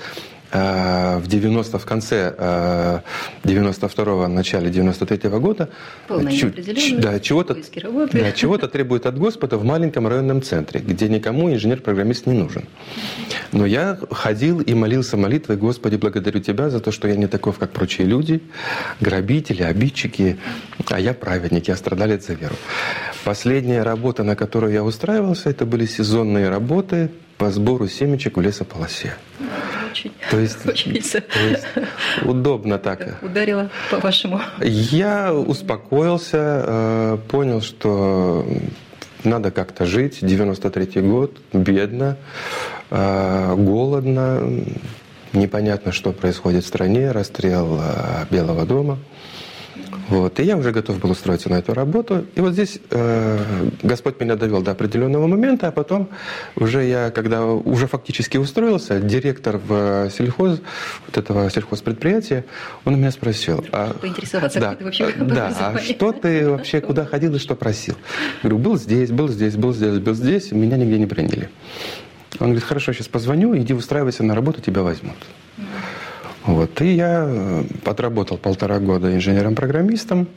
а, 0.52 1.18
в 1.18 1.26
90 1.26 1.78
в 1.78 1.84
конце 1.84 2.34
92-го, 3.44 4.22
а, 4.22 4.28
начале 4.28 4.70
93-го 4.70 5.40
года 5.40 5.68
да, 6.98 7.20
чего-то, 7.20 7.56
да, 8.12 8.32
чего-то 8.32 8.68
требует 8.68 9.06
от 9.06 9.18
Господа 9.18 9.58
в 9.58 9.64
маленьком 9.64 10.06
районном 10.06 10.42
центре, 10.42 10.80
где 10.80 11.08
никому 11.08 11.52
инженер-программист 11.52 12.26
не 12.26 12.34
нужен. 12.34 12.64
Но 13.52 13.66
я 13.66 13.98
ходил 14.10 14.60
и 14.60 14.74
молился 14.74 15.16
молитвой, 15.16 15.56
Господи, 15.56 15.96
благодарю 15.96 16.40
Тебя 16.40 16.70
за 16.70 16.80
то, 16.80 16.90
что 16.90 17.08
я 17.08 17.16
не 17.16 17.26
таков, 17.26 17.58
как 17.58 17.70
прочие 17.70 18.06
люди, 18.06 18.42
грабители, 19.00 19.62
обидчики, 19.62 20.38
а 20.90 21.00
я 21.00 21.14
праведник, 21.14 21.68
я 21.68 21.76
страдалец 21.76 22.26
за 22.26 22.34
веру. 22.34 22.54
Последняя 23.24 23.82
работа, 23.82 24.22
на 24.24 24.36
которую 24.36 24.72
я 24.72 24.84
устраивался, 24.84 25.50
это 25.50 25.66
были 25.66 25.86
сезонные 25.86 26.48
работы 26.48 27.10
по 27.38 27.50
сбору 27.50 27.88
семечек 27.88 28.36
в 28.36 28.40
лесополосе 28.40 29.14
очень. 29.96 30.12
То 30.30 30.38
есть, 30.38 30.66
очень 30.66 30.92
то 30.92 31.40
есть 31.40 31.66
удобно 32.22 32.78
так. 32.78 33.18
Ударило 33.22 33.70
по-вашему. 33.90 34.40
Я 34.60 35.32
успокоился, 35.34 36.64
э, 36.66 37.18
понял, 37.28 37.60
что 37.60 38.46
надо 39.26 39.50
как-то 39.50 39.84
жить. 39.84 40.22
93-й 40.22 41.02
год, 41.02 41.36
бедно, 41.52 42.16
э, 42.90 43.54
голодно, 43.56 44.64
непонятно, 45.32 45.92
что 45.92 46.12
происходит 46.12 46.64
в 46.64 46.68
стране, 46.68 47.10
расстрел 47.10 47.78
э, 47.80 48.24
Белого 48.30 48.64
дома. 48.64 48.98
Вот. 50.08 50.38
И 50.38 50.44
я 50.44 50.56
уже 50.56 50.70
готов 50.70 51.00
был 51.00 51.10
устроиться 51.10 51.50
на 51.50 51.56
эту 51.56 51.74
работу. 51.74 52.24
И 52.34 52.40
вот 52.40 52.52
здесь 52.52 52.78
э, 52.90 53.38
Господь 53.82 54.20
меня 54.20 54.36
довел 54.36 54.62
до 54.62 54.70
определенного 54.70 55.26
момента, 55.26 55.68
а 55.68 55.72
потом 55.72 56.08
уже 56.54 56.84
я, 56.84 57.10
когда 57.10 57.44
уже 57.44 57.86
фактически 57.86 58.36
устроился, 58.36 59.00
директор 59.00 59.58
в 59.58 60.10
сельхоз, 60.10 60.60
вот 61.06 61.16
этого 61.16 61.50
сельхозпредприятия, 61.50 62.44
он 62.84 62.94
у 62.94 62.96
меня 62.96 63.10
спросил... 63.10 63.64
А, 63.72 63.94
Поинтересоваться, 63.94 64.60
да, 64.60 64.74
ты 64.74 64.84
вообще 64.84 65.12
Да, 65.12 65.52
а 65.58 65.78
что 65.78 66.12
ты 66.12 66.48
вообще, 66.48 66.80
куда 66.80 67.04
ходил 67.04 67.34
и 67.34 67.38
что 67.38 67.56
просил? 67.56 67.96
Я 68.42 68.48
говорю, 68.48 68.58
был 68.58 68.76
здесь, 68.76 69.10
был 69.10 69.28
здесь, 69.28 69.56
был 69.56 69.74
здесь, 69.74 69.98
был 69.98 70.14
здесь, 70.14 70.52
меня 70.52 70.76
нигде 70.76 70.98
не 70.98 71.06
приняли. 71.06 71.50
Он 72.38 72.48
говорит, 72.48 72.64
хорошо, 72.64 72.92
сейчас 72.92 73.08
позвоню, 73.08 73.56
иди 73.56 73.72
устраивайся 73.72 74.22
на 74.22 74.34
работу, 74.34 74.60
тебя 74.60 74.82
возьмут. 74.82 75.16
Вот. 76.46 76.80
И 76.80 76.94
я 76.94 77.24
э, 77.26 77.64
отработал 77.84 78.38
полтора 78.38 78.78
года 78.78 79.14
инженером-программистом, 79.14 80.28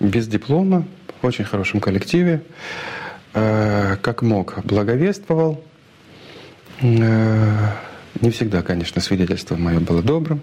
без 0.00 0.28
диплома, 0.28 0.84
в 1.22 1.26
очень 1.26 1.44
хорошем 1.44 1.80
коллективе. 1.80 2.42
Э, 3.32 3.96
как 4.02 4.20
мог, 4.20 4.58
благовествовал. 4.64 5.62
Э, 6.82 7.70
не 8.20 8.30
всегда, 8.30 8.62
конечно, 8.62 9.00
свидетельство 9.00 9.56
мое 9.56 9.80
было 9.80 10.02
добрым, 10.02 10.42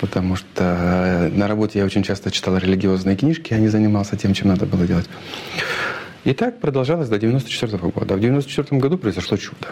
потому 0.00 0.36
что 0.36 1.30
на 1.32 1.46
работе 1.46 1.78
я 1.78 1.84
очень 1.84 2.02
часто 2.02 2.30
читал 2.30 2.56
религиозные 2.56 3.16
книжки, 3.16 3.52
а 3.52 3.58
не 3.58 3.68
занимался 3.68 4.16
тем, 4.16 4.32
чем 4.32 4.48
надо 4.48 4.64
было 4.64 4.86
делать. 4.86 5.08
И 6.24 6.32
так 6.32 6.58
продолжалось 6.60 7.08
до 7.08 7.18
94 7.18 7.78
года. 7.78 8.14
А 8.14 8.16
в 8.16 8.20
94 8.20 8.80
году 8.80 8.98
произошло 8.98 9.36
чудо. 9.36 9.68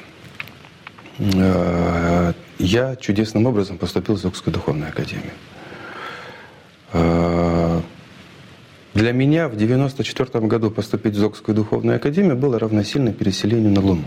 Я 2.59 2.97
чудесным 2.97 3.47
образом 3.47 3.77
поступил 3.77 4.15
в 4.15 4.19
Зокскую 4.19 4.55
духовную 4.55 4.89
академию. 4.89 5.33
Э, 6.93 7.81
для 8.95 9.13
меня 9.13 9.49
в 9.49 9.55
1994 9.55 10.47
году 10.47 10.71
поступить 10.71 11.15
в 11.15 11.19
Зокскую 11.19 11.55
духовную 11.55 11.97
академию 11.97 12.37
было 12.37 12.59
равносильно 12.59 13.13
переселению 13.13 13.73
на 13.73 13.81
Луну. 13.83 14.05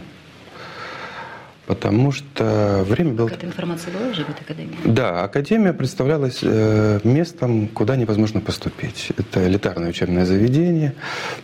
Потому 1.70 2.12
что 2.12 2.84
время 2.84 3.14
было... 3.14 3.28
Какая-то 3.28 3.46
информация 3.46 3.94
была 3.94 4.08
уже 4.08 4.26
в 4.26 4.30
этой 4.32 4.42
академии? 4.42 4.76
Да, 4.86 5.24
академия 5.24 5.72
представлялась 5.72 6.40
э, 6.42 7.00
местом, 7.04 7.68
куда 7.68 7.96
невозможно 7.96 8.42
поступить. 8.42 9.12
Это 9.16 9.48
элитарное 9.48 9.90
учебное 9.90 10.26
заведение, 10.26 10.96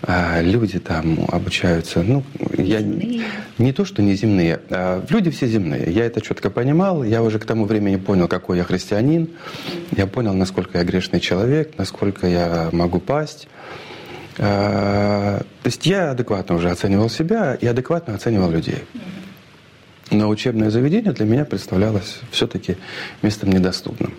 а 0.01 0.41
люди 0.41 0.79
там 0.79 1.27
обучаются, 1.31 2.01
ну, 2.01 2.23
я 2.57 2.79
земные. 2.79 3.21
не 3.59 3.71
то, 3.71 3.85
что 3.85 4.01
не 4.01 4.15
земные, 4.15 4.61
а 4.71 5.05
люди 5.09 5.29
все 5.29 5.45
земные. 5.45 5.91
Я 5.91 6.05
это 6.05 6.21
четко 6.21 6.49
понимал, 6.49 7.03
я 7.03 7.21
уже 7.21 7.37
к 7.37 7.45
тому 7.45 7.65
времени 7.65 7.97
понял, 7.97 8.27
какой 8.27 8.57
я 8.57 8.63
христианин, 8.63 9.29
я 9.95 10.07
понял, 10.07 10.33
насколько 10.33 10.79
я 10.79 10.83
грешный 10.83 11.19
человек, 11.19 11.77
насколько 11.77 12.25
я 12.25 12.69
могу 12.71 12.99
пасть. 12.99 13.47
А, 14.39 15.37
то 15.61 15.67
есть 15.67 15.85
я 15.85 16.09
адекватно 16.09 16.55
уже 16.55 16.71
оценивал 16.71 17.11
себя 17.11 17.53
и 17.53 17.67
адекватно 17.67 18.15
оценивал 18.15 18.49
людей. 18.49 18.81
Но 20.11 20.29
учебное 20.29 20.69
заведение 20.69 21.13
для 21.13 21.25
меня 21.25 21.45
представлялось 21.45 22.19
все-таки 22.31 22.77
местом 23.21 23.49
недоступным. 23.49 24.13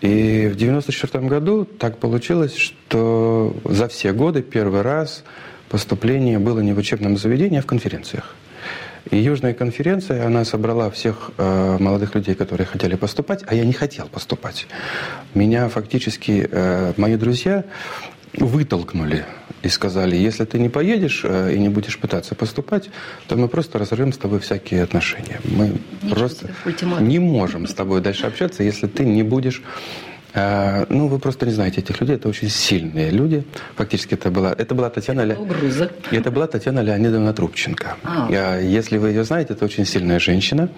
И 0.00 0.48
в 0.48 0.56
1994 0.56 1.26
году 1.26 1.64
так 1.64 1.98
получилось, 1.98 2.56
что 2.56 3.56
за 3.64 3.88
все 3.88 4.12
годы 4.12 4.42
первый 4.42 4.82
раз 4.82 5.24
поступление 5.68 6.38
было 6.38 6.60
не 6.60 6.72
в 6.72 6.78
учебном 6.78 7.16
заведении, 7.16 7.58
а 7.58 7.62
в 7.62 7.66
конференциях. 7.66 8.34
И 9.10 9.18
Южная 9.18 9.54
конференция, 9.54 10.26
она 10.26 10.44
собрала 10.44 10.90
всех 10.90 11.30
э, 11.38 11.76
молодых 11.78 12.14
людей, 12.16 12.34
которые 12.34 12.66
хотели 12.66 12.96
поступать, 12.96 13.44
а 13.46 13.54
я 13.54 13.64
не 13.64 13.72
хотел 13.72 14.08
поступать. 14.08 14.66
Меня 15.32 15.68
фактически 15.68 16.48
э, 16.50 16.92
мои 16.96 17.16
друзья 17.16 17.64
вытолкнули 18.38 19.24
и 19.62 19.68
сказали, 19.68 20.16
если 20.16 20.44
ты 20.44 20.58
не 20.58 20.68
поедешь 20.68 21.22
э, 21.24 21.54
и 21.54 21.58
не 21.58 21.68
будешь 21.68 21.98
пытаться 21.98 22.34
поступать, 22.34 22.90
то 23.26 23.36
мы 23.36 23.48
просто 23.48 23.78
разорвем 23.78 24.12
с 24.12 24.18
тобой 24.18 24.38
всякие 24.40 24.82
отношения. 24.82 25.40
Мы 25.44 25.72
Ничего 26.02 26.14
просто 26.14 26.50
не 27.00 27.18
можем 27.18 27.66
с 27.66 27.74
тобой 27.74 28.00
дальше 28.00 28.26
общаться, 28.26 28.62
если 28.62 28.86
ты 28.86 29.04
не 29.04 29.22
будешь 29.22 29.62
э, 30.34 30.86
ну, 30.88 31.08
вы 31.08 31.18
просто 31.18 31.46
не 31.46 31.52
знаете 31.52 31.80
этих 31.80 32.00
людей, 32.00 32.16
это 32.16 32.28
очень 32.28 32.48
сильные 32.48 33.10
люди. 33.10 33.44
Фактически 33.76 34.14
это 34.14 34.30
была, 34.30 34.52
это 34.52 34.74
была 34.74 34.90
Татьяна, 34.90 35.22
это, 35.22 35.40
Ле... 35.40 35.90
это 36.18 36.30
была 36.30 36.46
Татьяна 36.46 36.80
Леонидовна 36.80 37.32
Трубченко. 37.32 37.96
А. 38.04 38.60
Если 38.60 38.98
вы 38.98 39.08
ее 39.08 39.24
знаете, 39.24 39.54
это 39.54 39.64
очень 39.64 39.86
сильная 39.86 40.18
женщина. 40.18 40.68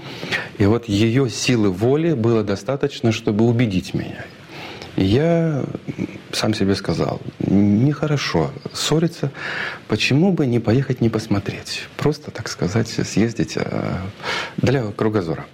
И 0.59 0.67
вот 0.67 0.89
ее 0.89 1.29
силы 1.29 1.71
воли 1.71 2.15
было 2.15 2.43
достаточно, 2.45 3.13
чтобы 3.13 3.45
убедить 3.45 3.95
меня 3.95 4.25
я 4.99 5.65
сам 6.33 6.55
себе 6.55 6.75
сказал, 6.75 7.21
нехорошо 7.39 8.51
ссориться, 8.73 9.31
почему 9.87 10.33
бы 10.33 10.47
не 10.47 10.59
поехать 10.59 11.01
не 11.01 11.09
посмотреть, 11.09 11.87
просто, 11.97 12.31
так 12.31 12.49
сказать, 12.49 12.89
съездить 12.89 13.57
э, 13.57 13.97
для 14.57 14.91
кругозора. 14.93 15.47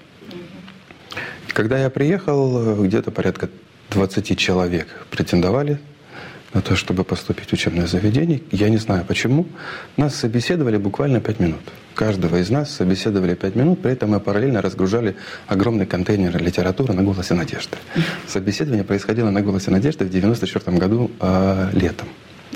Когда 1.49 1.79
я 1.79 1.91
приехал, 1.91 2.83
где-то 2.83 3.11
порядка 3.11 3.49
20 3.91 4.37
человек 4.39 4.89
претендовали 5.11 5.79
на 6.55 6.63
то, 6.63 6.77
чтобы 6.77 7.05
поступить 7.05 7.51
в 7.51 7.53
учебное 7.53 7.87
заведение. 7.87 8.41
Я 8.53 8.69
не 8.71 8.79
знаю 8.79 9.05
почему. 9.05 9.47
Нас 9.97 10.15
собеседовали 10.15 10.77
буквально 10.77 11.21
5 11.21 11.41
минут. 11.41 11.61
Каждого 11.95 12.37
из 12.37 12.51
нас 12.51 12.71
собеседовали 12.71 13.35
5 13.35 13.57
минут, 13.57 13.83
при 13.83 13.93
этом 13.93 14.11
мы 14.11 14.21
параллельно 14.21 14.63
разгружали 14.63 15.17
огромный 15.47 15.87
контейнер 15.87 16.43
литературы 16.43 16.95
на 16.95 17.03
«Голосе 17.03 17.35
надежды». 17.35 17.77
Собеседование 18.27 18.85
происходило 18.85 19.31
на 19.31 19.43
«Голосе 19.43 19.71
надежды» 19.71 20.05
в 20.05 20.09
1994 20.09 20.79
году 20.79 21.11
э, 21.21 21.71
летом. 21.73 22.09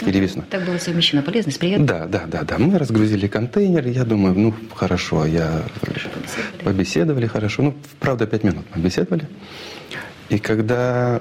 или 0.07 0.19
весной. 0.19 0.45
Так 0.51 0.65
было 0.65 0.79
совмещено 0.79 1.23
полезность, 1.23 1.59
приятно? 1.59 1.87
Да, 1.87 2.07
да, 2.07 2.25
да, 2.27 2.43
да. 2.43 2.59
Мы 2.59 2.79
разгрузили 2.79 3.27
контейнер, 3.27 3.87
я 3.87 4.05
думаю, 4.05 4.35
ну, 4.35 4.55
хорошо, 4.75 5.27
я... 5.27 5.63
Хорошо 5.81 6.09
побеседовали. 6.09 6.65
Побеседовали 6.65 7.27
хорошо. 7.27 7.63
Ну, 7.63 7.75
правда, 8.01 8.27
пять 8.27 8.45
минут 8.45 8.65
мы 8.75 8.83
беседовали. 8.83 9.27
И 10.29 10.39
когда 10.39 11.21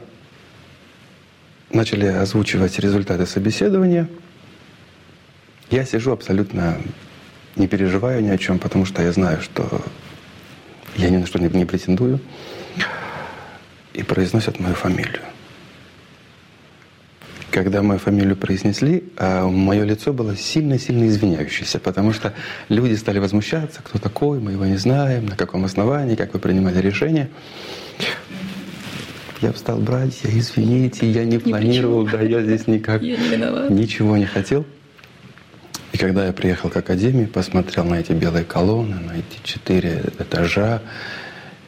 начали 1.70 2.06
озвучивать 2.06 2.80
результаты 2.80 3.26
собеседования, 3.26 4.08
я 5.70 5.86
сижу 5.86 6.12
абсолютно 6.12 6.78
не 7.56 7.68
переживаю 7.68 8.24
ни 8.24 8.30
о 8.30 8.38
чем, 8.38 8.60
потому 8.60 8.86
что 8.86 9.02
я 9.02 9.12
знаю, 9.12 9.42
что 9.42 9.82
я 10.96 11.10
ни 11.10 11.18
на 11.18 11.26
что 11.26 11.40
не, 11.40 11.66
претендую. 11.66 12.20
И 13.94 14.04
произносят 14.04 14.60
мою 14.60 14.76
фамилию. 14.76 15.22
Когда 17.50 17.82
мою 17.82 18.00
фамилию 18.00 18.36
произнесли, 18.36 19.04
а 19.18 19.48
мое 19.48 19.84
лицо 19.84 20.14
было 20.14 20.36
сильно-сильно 20.36 21.08
извиняющееся, 21.08 21.80
потому 21.80 22.14
что 22.14 22.34
люди 22.70 22.94
стали 22.94 23.18
возмущаться, 23.18 23.82
кто 23.84 23.98
такой, 23.98 24.40
мы 24.40 24.52
его 24.52 24.66
не 24.66 24.78
знаем, 24.78 25.26
на 25.26 25.36
каком 25.36 25.66
основании, 25.66 26.16
как 26.16 26.34
вы 26.34 26.40
принимали 26.40 26.80
решение. 26.80 27.30
Я 29.42 29.54
встал, 29.54 29.78
братья, 29.78 30.30
извините, 30.32 31.10
я 31.10 31.24
не 31.24 31.38
планировал, 31.38 32.06
да, 32.08 32.22
я 32.22 32.42
здесь 32.42 32.66
никак 32.66 33.02
Я 33.04 33.18
не 33.18 33.76
ничего 33.76 34.18
не 34.18 34.26
хотел. 34.26 34.66
И 35.92 35.98
когда 35.98 36.26
я 36.26 36.34
приехал 36.34 36.70
к 36.70 36.78
академии, 36.78 37.26
посмотрел 37.26 37.86
на 37.86 37.96
эти 37.96 38.14
белые 38.14 38.46
колонны, 38.46 38.96
на 38.96 39.12
эти 39.14 39.40
четыре 39.44 40.04
этажа, 40.18 40.82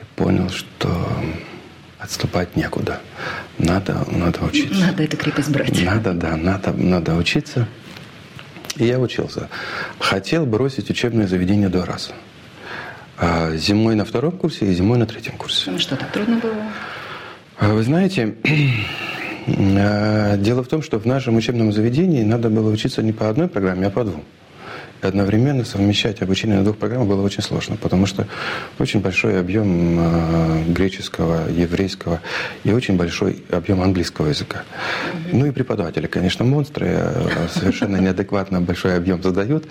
и 0.01 0.03
понял, 0.15 0.49
что 0.49 0.89
отступать 1.99 2.55
некуда. 2.55 3.01
Надо, 3.59 4.05
надо 4.11 4.45
учиться. 4.45 4.79
Надо 4.79 5.03
эту 5.03 5.17
крепость 5.17 5.49
брать. 5.49 5.83
Надо, 5.83 6.13
да, 6.13 6.35
надо, 6.35 6.73
надо 6.73 7.15
учиться. 7.15 7.67
И 8.77 8.85
я 8.85 8.99
учился. 8.99 9.49
Хотел 9.99 10.45
бросить 10.45 10.89
учебное 10.89 11.27
заведение 11.27 11.69
два 11.69 11.85
раза. 11.85 12.11
А 13.17 13.55
Зимой 13.57 13.95
на 13.95 14.05
втором 14.05 14.31
курсе 14.31 14.65
и 14.65 14.73
зимой 14.73 14.97
на 14.97 15.05
третьем 15.05 15.37
курсе. 15.37 15.69
Ну 15.69 15.77
что, 15.77 15.97
так 15.97 16.11
трудно 16.11 16.37
было? 16.37 16.55
А 17.59 17.73
Вы 17.73 17.83
знаете, 17.83 18.35
э, 19.45 20.37
дело 20.37 20.63
в 20.63 20.69
том, 20.69 20.81
что 20.81 20.97
в 20.97 21.05
нашем 21.05 21.35
учебном 21.35 21.73
заведении 21.73 22.23
надо 22.23 22.49
было 22.49 22.71
учиться 22.71 23.03
не 23.03 23.11
по 23.11 23.27
одной 23.29 23.49
программе, 23.49 23.87
а 23.87 23.89
по 23.89 24.05
двум. 24.05 24.23
И 25.03 25.05
одновременно 25.05 25.65
совмещать 25.65 26.21
обучение 26.21 26.57
на 26.57 26.63
двух 26.63 26.77
программах 26.77 27.09
было 27.09 27.21
очень 27.21 27.43
сложно, 27.43 27.75
потому 27.75 28.05
что 28.05 28.27
очень 28.79 29.01
большой 29.01 29.37
объем 29.37 29.97
э, 29.99 30.63
греческого, 30.69 31.49
еврейского 31.49 32.21
и 32.63 32.71
очень 32.71 32.95
большой 32.95 33.43
объем 33.51 33.81
английского 33.81 34.27
языка. 34.27 34.63
Ну 35.33 35.45
и 35.45 35.51
преподаватели, 35.51 36.07
конечно, 36.07 36.45
монстры, 36.45 36.87
э, 36.87 37.47
совершенно 37.53 37.97
неадекватно 37.97 38.61
большой 38.61 38.95
объем 38.95 39.21
задают. 39.21 39.65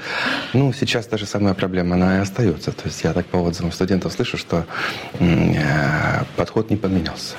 Ну, 0.52 0.74
сейчас 0.74 1.06
та 1.06 1.16
же 1.16 1.24
самая 1.24 1.54
проблема, 1.54 1.94
она 1.94 2.18
и 2.18 2.20
остается. 2.20 2.70
То 2.70 2.82
есть 2.84 3.02
я 3.02 3.14
так 3.14 3.24
по 3.24 3.38
отзывам 3.38 3.72
студентов 3.72 4.12
слышу, 4.12 4.36
что 4.36 4.66
подход 6.36 6.68
не 6.68 6.76
поменялся. 6.76 7.34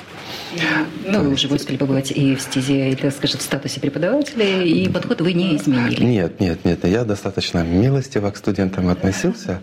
Ну, 1.06 1.22
вы 1.22 1.32
уже 1.32 1.48
успели 1.48 1.76
побывать 1.76 2.10
и 2.10 2.34
в 2.34 2.40
стезе, 2.40 2.90
и, 2.90 2.94
так 2.94 3.12
скажем, 3.12 3.38
в 3.38 3.42
статусе 3.42 3.80
преподавателя, 3.80 4.62
и 4.62 4.88
подход 4.88 5.20
вы 5.20 5.32
не 5.32 5.56
изменили. 5.56 6.02
Нет, 6.02 6.40
нет, 6.40 6.64
нет. 6.64 6.84
Я 6.84 7.04
достаточно 7.04 7.62
милостиво 7.62 8.30
к 8.30 8.36
студентам 8.36 8.88
относился, 8.88 9.60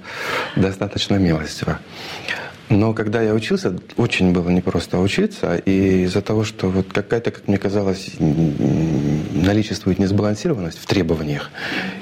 достаточно 0.55 1.15
милостиво. 1.15 1.79
Но 2.69 2.93
когда 2.93 3.21
я 3.21 3.33
учился, 3.33 3.73
очень 3.95 4.33
было 4.33 4.49
непросто 4.49 4.99
учиться, 4.99 5.55
и 5.55 6.03
из-за 6.03 6.21
того, 6.21 6.43
что 6.43 6.69
вот 6.69 6.87
какая-то, 6.91 7.31
как 7.31 7.47
мне 7.47 7.57
казалось, 7.57 8.11
наличествует 8.19 9.99
несбалансированность 9.99 10.77
в 10.77 10.85
требованиях, 10.85 11.49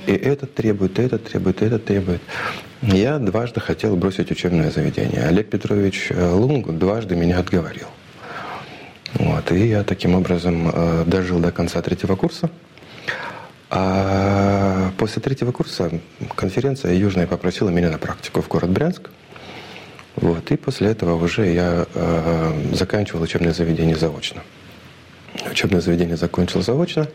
и 0.08 0.14
этот 0.14 0.56
требует, 0.56 0.98
и 0.98 1.04
этот 1.04 1.26
требует, 1.26 1.62
и 1.62 1.66
этот 1.66 1.86
требует, 1.86 2.22
я 2.82 3.20
дважды 3.20 3.60
хотел 3.60 3.96
бросить 3.96 4.32
учебное 4.32 4.72
заведение. 4.72 5.24
Олег 5.26 5.50
Петрович 5.50 6.08
э, 6.10 6.32
Лунг 6.32 6.72
дважды 6.78 7.16
меня 7.16 7.40
отговорил. 7.40 7.88
Вот, 9.16 9.52
и 9.52 9.68
я 9.68 9.84
таким 9.84 10.16
образом 10.16 10.70
э, 10.74 11.04
дожил 11.06 11.40
до 11.40 11.52
конца 11.52 11.82
третьего 11.82 12.16
курса. 12.16 12.50
А 13.70 14.92
после 14.98 15.22
третьего 15.22 15.52
курса 15.52 15.92
конференция 16.36 16.94
Южная 16.94 17.28
попросила 17.28 17.70
меня 17.70 17.90
на 17.90 17.98
практику 17.98 18.42
в 18.42 18.48
город 18.48 18.70
Брянск. 18.70 19.10
Вот, 20.16 20.50
и 20.52 20.56
после 20.56 20.90
этого 20.92 21.22
уже 21.22 21.48
я 21.52 21.86
э, 21.94 22.72
заканчивал 22.74 23.22
учебное 23.24 23.54
заведение 23.54 23.96
заочно. 23.96 24.44
Учебное 25.52 25.82
заведение 25.82 26.16
закончил 26.16 26.62
заочно. 26.62 27.08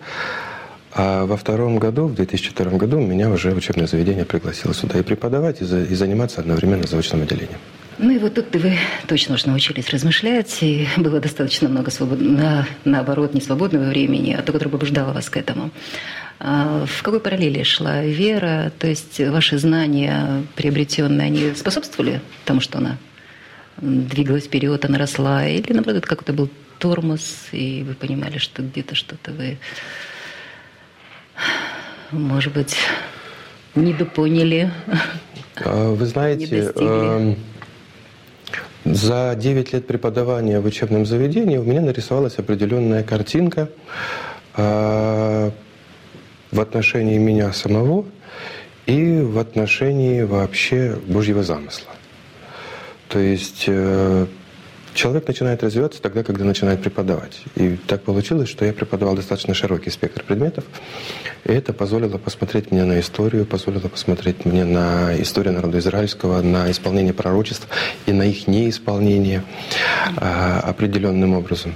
А 0.92 1.24
во 1.24 1.36
втором 1.36 1.78
году, 1.78 2.06
в 2.06 2.14
2002 2.14 2.64
году, 2.72 2.98
меня 2.98 3.30
уже 3.30 3.54
учебное 3.54 3.86
заведение 3.86 4.24
пригласило 4.24 4.74
сюда 4.74 4.98
и 4.98 5.02
преподавать, 5.02 5.62
и, 5.62 5.64
за- 5.64 5.84
и 5.84 5.94
заниматься 5.94 6.40
одновременно 6.40 6.86
заочным 6.86 7.22
отделением. 7.22 7.58
Ну 8.02 8.12
и 8.12 8.18
вот 8.18 8.32
тут 8.32 8.56
вы 8.56 8.78
точно 9.06 9.34
уж 9.34 9.44
научились 9.44 9.90
размышлять, 9.90 10.62
и 10.62 10.88
было 10.96 11.20
достаточно 11.20 11.68
много 11.68 11.90
свобод... 11.90 12.18
на... 12.18 12.66
наоборот, 12.86 13.34
не 13.34 13.42
свободного 13.42 13.90
времени, 13.90 14.32
а 14.32 14.40
то, 14.40 14.52
которое 14.52 14.70
побуждало 14.70 15.12
вас 15.12 15.28
к 15.28 15.36
этому. 15.36 15.70
А 16.38 16.86
в 16.86 17.02
какой 17.02 17.20
параллели 17.20 17.62
шла 17.62 18.00
вера? 18.00 18.72
То 18.78 18.86
есть 18.86 19.20
ваши 19.20 19.58
знания 19.58 20.44
приобретенные, 20.56 21.26
они 21.26 21.54
способствовали 21.54 22.22
тому, 22.46 22.62
что 22.62 22.78
она 22.78 22.96
двигалась 23.76 24.44
вперед, 24.44 24.82
она 24.86 24.96
росла? 24.96 25.46
Или, 25.46 25.74
наоборот, 25.74 25.98
это 25.98 26.08
какой-то 26.08 26.32
был 26.32 26.48
тормоз, 26.78 27.48
и 27.52 27.84
вы 27.86 27.92
понимали, 27.92 28.38
что 28.38 28.62
где-то 28.62 28.94
что-то 28.94 29.32
вы, 29.32 29.58
может 32.12 32.54
быть, 32.54 32.78
недопоняли? 33.74 34.70
А, 35.62 35.90
Вы 35.90 36.06
Не 36.06 36.10
знаете, 36.10 36.62
достигли. 36.62 37.36
За 38.84 39.34
9 39.36 39.72
лет 39.72 39.86
преподавания 39.86 40.60
в 40.60 40.66
учебном 40.66 41.04
заведении 41.04 41.58
у 41.58 41.64
меня 41.64 41.80
нарисовалась 41.80 42.38
определенная 42.38 43.02
картинка 43.02 43.68
э, 44.56 45.50
в 46.50 46.60
отношении 46.60 47.18
меня 47.18 47.52
самого 47.52 48.06
и 48.86 49.20
в 49.20 49.38
отношении 49.38 50.22
вообще 50.22 50.96
Божьего 51.06 51.42
замысла. 51.42 51.92
То 53.08 53.18
есть 53.18 53.64
э, 53.66 54.26
человек 54.94 55.26
начинает 55.26 55.62
развиваться 55.62 56.02
тогда, 56.02 56.22
когда 56.22 56.44
начинает 56.44 56.82
преподавать. 56.82 57.42
И 57.56 57.76
так 57.86 58.02
получилось, 58.02 58.48
что 58.48 58.64
я 58.64 58.72
преподавал 58.72 59.14
достаточно 59.14 59.54
широкий 59.54 59.90
спектр 59.90 60.22
предметов. 60.22 60.64
И 61.44 61.52
это 61.52 61.72
позволило 61.72 62.18
посмотреть 62.18 62.70
мне 62.70 62.84
на 62.84 63.00
историю, 63.00 63.46
позволило 63.46 63.88
посмотреть 63.88 64.44
мне 64.44 64.64
на 64.64 65.20
историю 65.20 65.54
народа 65.54 65.78
израильского, 65.78 66.42
на 66.42 66.70
исполнение 66.70 67.12
пророчеств 67.12 67.66
и 68.06 68.12
на 68.12 68.22
их 68.22 68.46
неисполнение 68.46 69.44
а, 70.16 70.60
определенным 70.60 71.34
образом. 71.34 71.74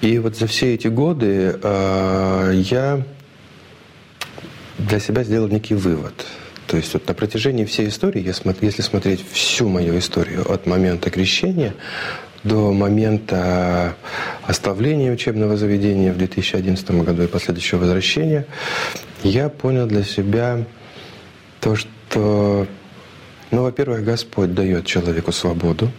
И 0.00 0.18
вот 0.18 0.36
за 0.36 0.46
все 0.46 0.74
эти 0.74 0.88
годы 0.88 1.58
а, 1.62 2.50
я 2.50 3.02
для 4.78 4.98
себя 4.98 5.24
сделал 5.24 5.48
некий 5.48 5.74
вывод. 5.74 6.14
То 6.70 6.76
есть 6.76 6.94
вот 6.94 7.08
на 7.08 7.14
протяжении 7.14 7.64
всей 7.64 7.88
истории, 7.88 8.22
я 8.22 8.32
если 8.60 8.82
смотреть 8.82 9.28
всю 9.32 9.68
мою 9.68 9.98
историю 9.98 10.48
от 10.52 10.66
момента 10.66 11.10
крещения 11.10 11.74
до 12.44 12.72
момента 12.72 13.96
оставления 14.44 15.10
учебного 15.10 15.56
заведения 15.56 16.12
в 16.12 16.18
2011 16.18 16.90
году 17.02 17.24
и 17.24 17.26
последующего 17.26 17.80
возвращения, 17.80 18.46
я 19.24 19.48
понял 19.48 19.86
для 19.86 20.04
себя 20.04 20.64
то, 21.60 21.74
что, 21.74 22.68
ну, 23.50 23.62
во-первых, 23.62 24.04
Господь 24.04 24.54
дает 24.54 24.86
человеку 24.86 25.32
свободу, 25.32 25.90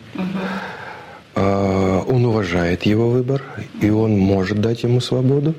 а, 1.36 2.02
он 2.08 2.26
уважает 2.26 2.84
его 2.84 3.10
выбор, 3.10 3.44
и 3.82 3.90
он 3.90 4.18
может 4.18 4.62
дать 4.62 4.84
ему 4.84 5.02
свободу. 5.02 5.54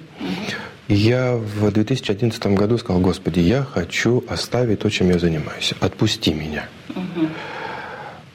Я 0.89 1.37
в 1.37 1.71
2011 1.71 2.47
году 2.49 2.79
сказал, 2.79 3.01
Господи, 3.01 3.41
я 3.41 3.63
хочу 3.63 4.25
оставить 4.29 4.81
то, 4.81 4.91
чем 4.91 5.11
я 5.11 5.19
занимаюсь. 5.19 5.75
Отпусти 5.81 6.35
меня. 6.35 6.69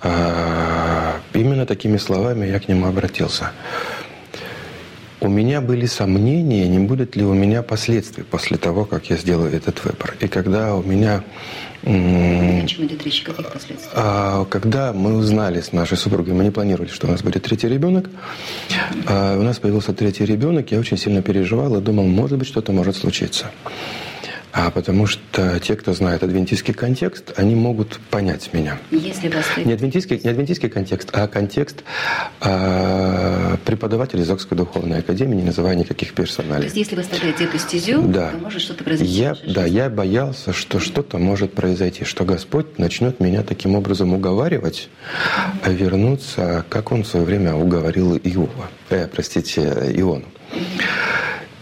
А, 0.01 1.19
Именно 1.33 1.65
такими 1.65 1.97
словами 1.97 2.47
я 2.47 2.59
к 2.59 2.67
нему 2.67 2.87
обратился. 2.87 3.51
У 5.19 5.29
меня 5.29 5.61
были 5.61 5.87
сомнения, 5.87 6.67
не 6.67 6.79
будет 6.79 7.15
ли 7.15 7.23
у 7.23 7.33
меня 7.33 7.63
последствий 7.63 8.23
после 8.23 8.57
того, 8.57 8.85
как 8.85 9.09
я 9.09 9.17
сделаю 9.17 9.51
этот 9.51 9.83
выбор. 9.83 10.15
И 10.19 10.27
когда 10.27 10.75
у 10.75 10.83
меня 10.83 11.23
О 11.83 12.65
чем 12.67 12.85
идет 12.85 13.03
речь, 13.03 13.23
каких 13.23 13.51
последствий? 13.51 13.89
а, 13.95 14.45
Когда 14.45 14.93
мы 14.93 15.15
узнали 15.17 15.61
с 15.61 15.71
нашей 15.73 15.97
супругой, 15.97 16.33
мы 16.33 16.43
не 16.43 16.51
планировали, 16.51 16.89
что 16.89 17.07
у 17.07 17.11
нас 17.11 17.23
будет 17.23 17.43
третий 17.43 17.67
ребенок, 17.67 18.09
а, 19.07 19.37
у 19.39 19.41
нас 19.41 19.57
появился 19.57 19.93
третий 19.93 20.25
ребенок, 20.25 20.71
я 20.71 20.79
очень 20.79 20.97
сильно 20.97 21.21
переживал 21.23 21.75
и 21.77 21.81
думал, 21.81 22.05
может 22.05 22.37
быть, 22.37 22.47
что-то 22.47 22.71
может 22.71 22.95
случиться. 22.95 23.49
А 24.59 24.71
потому 24.71 25.05
что 25.05 25.59
те, 25.59 25.75
кто 25.75 25.93
знает 25.93 26.23
адвентистский 26.23 26.73
контекст, 26.73 27.31
они 27.35 27.53
могут 27.53 27.99
понять 28.09 28.49
меня. 28.53 28.79
Если 28.89 29.29
вас... 29.29 29.45
Не 29.55 29.73
адвентистский, 29.73 30.19
не 30.23 30.31
адвентистский 30.31 30.67
контекст, 30.67 31.09
а 31.13 31.27
контекст 31.27 31.83
э, 32.41 33.57
преподавателей 33.65 34.23
Зокской 34.23 34.57
духовной 34.57 34.99
академии, 34.99 35.35
не 35.35 35.43
называя 35.43 35.75
никаких 35.75 36.13
персоналей. 36.13 36.61
То 36.61 36.65
есть 36.65 36.77
если 36.77 36.95
вы 36.95 37.01
оставляете 37.01 37.43
эту 37.43 37.59
стезю, 37.59 38.01
да. 38.01 38.31
то 38.31 38.37
может 38.37 38.61
что-то 38.61 38.83
произойти 38.83 39.13
я, 39.13 39.35
Да, 39.45 39.63
я 39.65 39.91
боялся, 39.91 40.53
что 40.53 40.79
что-то 40.79 41.19
может 41.19 41.53
произойти, 41.53 42.03
что 42.03 42.25
Господь 42.25 42.79
начнет 42.79 43.19
меня 43.19 43.43
таким 43.43 43.75
образом 43.75 44.15
уговаривать, 44.15 44.89
а 45.61 45.69
вернуться, 45.69 46.65
как 46.67 46.91
Он 46.91 47.03
в 47.03 47.07
свое 47.07 47.27
время 47.27 47.53
уговорил 47.53 48.15
Иова, 48.17 48.71
э, 48.89 49.05
простите, 49.05 49.61
Иону. 49.93 50.25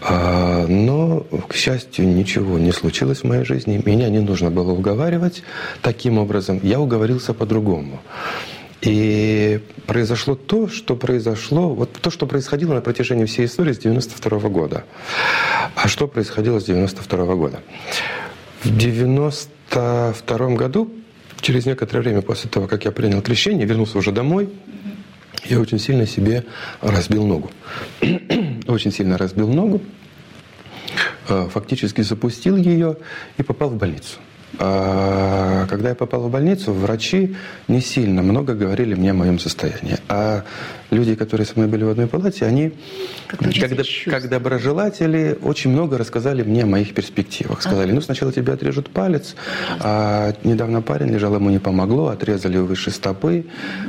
А, 0.08 0.35
но, 0.66 1.26
к 1.48 1.54
счастью, 1.54 2.08
ничего 2.08 2.58
не 2.58 2.72
случилось 2.72 3.20
в 3.20 3.24
моей 3.24 3.44
жизни. 3.44 3.80
Меня 3.84 4.08
не 4.08 4.20
нужно 4.20 4.50
было 4.50 4.72
уговаривать 4.72 5.42
таким 5.82 6.18
образом. 6.18 6.60
Я 6.62 6.80
уговорился 6.80 7.34
по-другому. 7.34 8.00
И 8.82 9.60
произошло 9.86 10.34
то, 10.34 10.68
что 10.68 10.96
произошло, 10.96 11.74
вот 11.74 11.92
то, 11.92 12.10
что 12.10 12.26
происходило 12.26 12.74
на 12.74 12.80
протяжении 12.80 13.24
всей 13.24 13.46
истории 13.46 13.72
с 13.72 13.78
92 13.78 14.38
-го 14.38 14.50
года. 14.50 14.84
А 15.74 15.88
что 15.88 16.06
происходило 16.06 16.60
с 16.60 16.64
92 16.64 17.24
-го 17.24 17.36
года? 17.36 17.60
В 18.62 18.76
92 18.76 20.56
году, 20.56 20.92
через 21.40 21.66
некоторое 21.66 22.00
время 22.00 22.22
после 22.22 22.50
того, 22.50 22.66
как 22.66 22.84
я 22.84 22.92
принял 22.92 23.22
крещение, 23.22 23.66
вернулся 23.66 23.98
уже 23.98 24.12
домой, 24.12 24.48
я 25.48 25.60
очень 25.60 25.78
сильно 25.78 26.06
себе 26.06 26.44
разбил 26.80 27.26
ногу. 27.26 27.50
очень 28.66 28.92
сильно 28.92 29.16
разбил 29.16 29.48
ногу, 29.48 29.80
фактически 31.26 32.02
запустил 32.02 32.56
ее 32.56 32.96
и 33.38 33.42
попал 33.42 33.70
в 33.70 33.76
больницу. 33.76 34.18
А 34.58 35.66
когда 35.66 35.90
я 35.90 35.94
попал 35.94 36.22
в 36.22 36.30
больницу, 36.30 36.72
врачи 36.72 37.36
не 37.68 37.80
сильно 37.80 38.22
много 38.22 38.54
говорили 38.54 38.94
мне 38.94 39.10
о 39.10 39.14
моем 39.14 39.38
состоянии. 39.38 39.98
А 40.08 40.44
люди, 40.90 41.14
которые 41.14 41.46
со 41.46 41.54
мной 41.56 41.68
были 41.68 41.84
в 41.84 41.90
одной 41.90 42.06
палате, 42.06 42.46
они, 42.46 42.72
как, 43.26 43.40
как 44.06 44.28
доброжелатели, 44.28 45.36
очень 45.42 45.70
много 45.70 45.98
рассказали 45.98 46.42
мне 46.42 46.62
о 46.62 46.66
моих 46.66 46.94
перспективах. 46.94 47.60
Сказали, 47.62 47.92
ну 47.92 48.00
сначала 48.00 48.32
тебе 48.32 48.52
отрежут 48.52 48.88
палец, 48.90 49.34
а 49.80 50.32
недавно 50.44 50.80
парень 50.80 51.08
лежал, 51.08 51.34
ему 51.34 51.50
не 51.50 51.58
помогло, 51.58 52.08
отрезали 52.08 52.58
выше 52.58 52.90
стопы. 52.90 53.44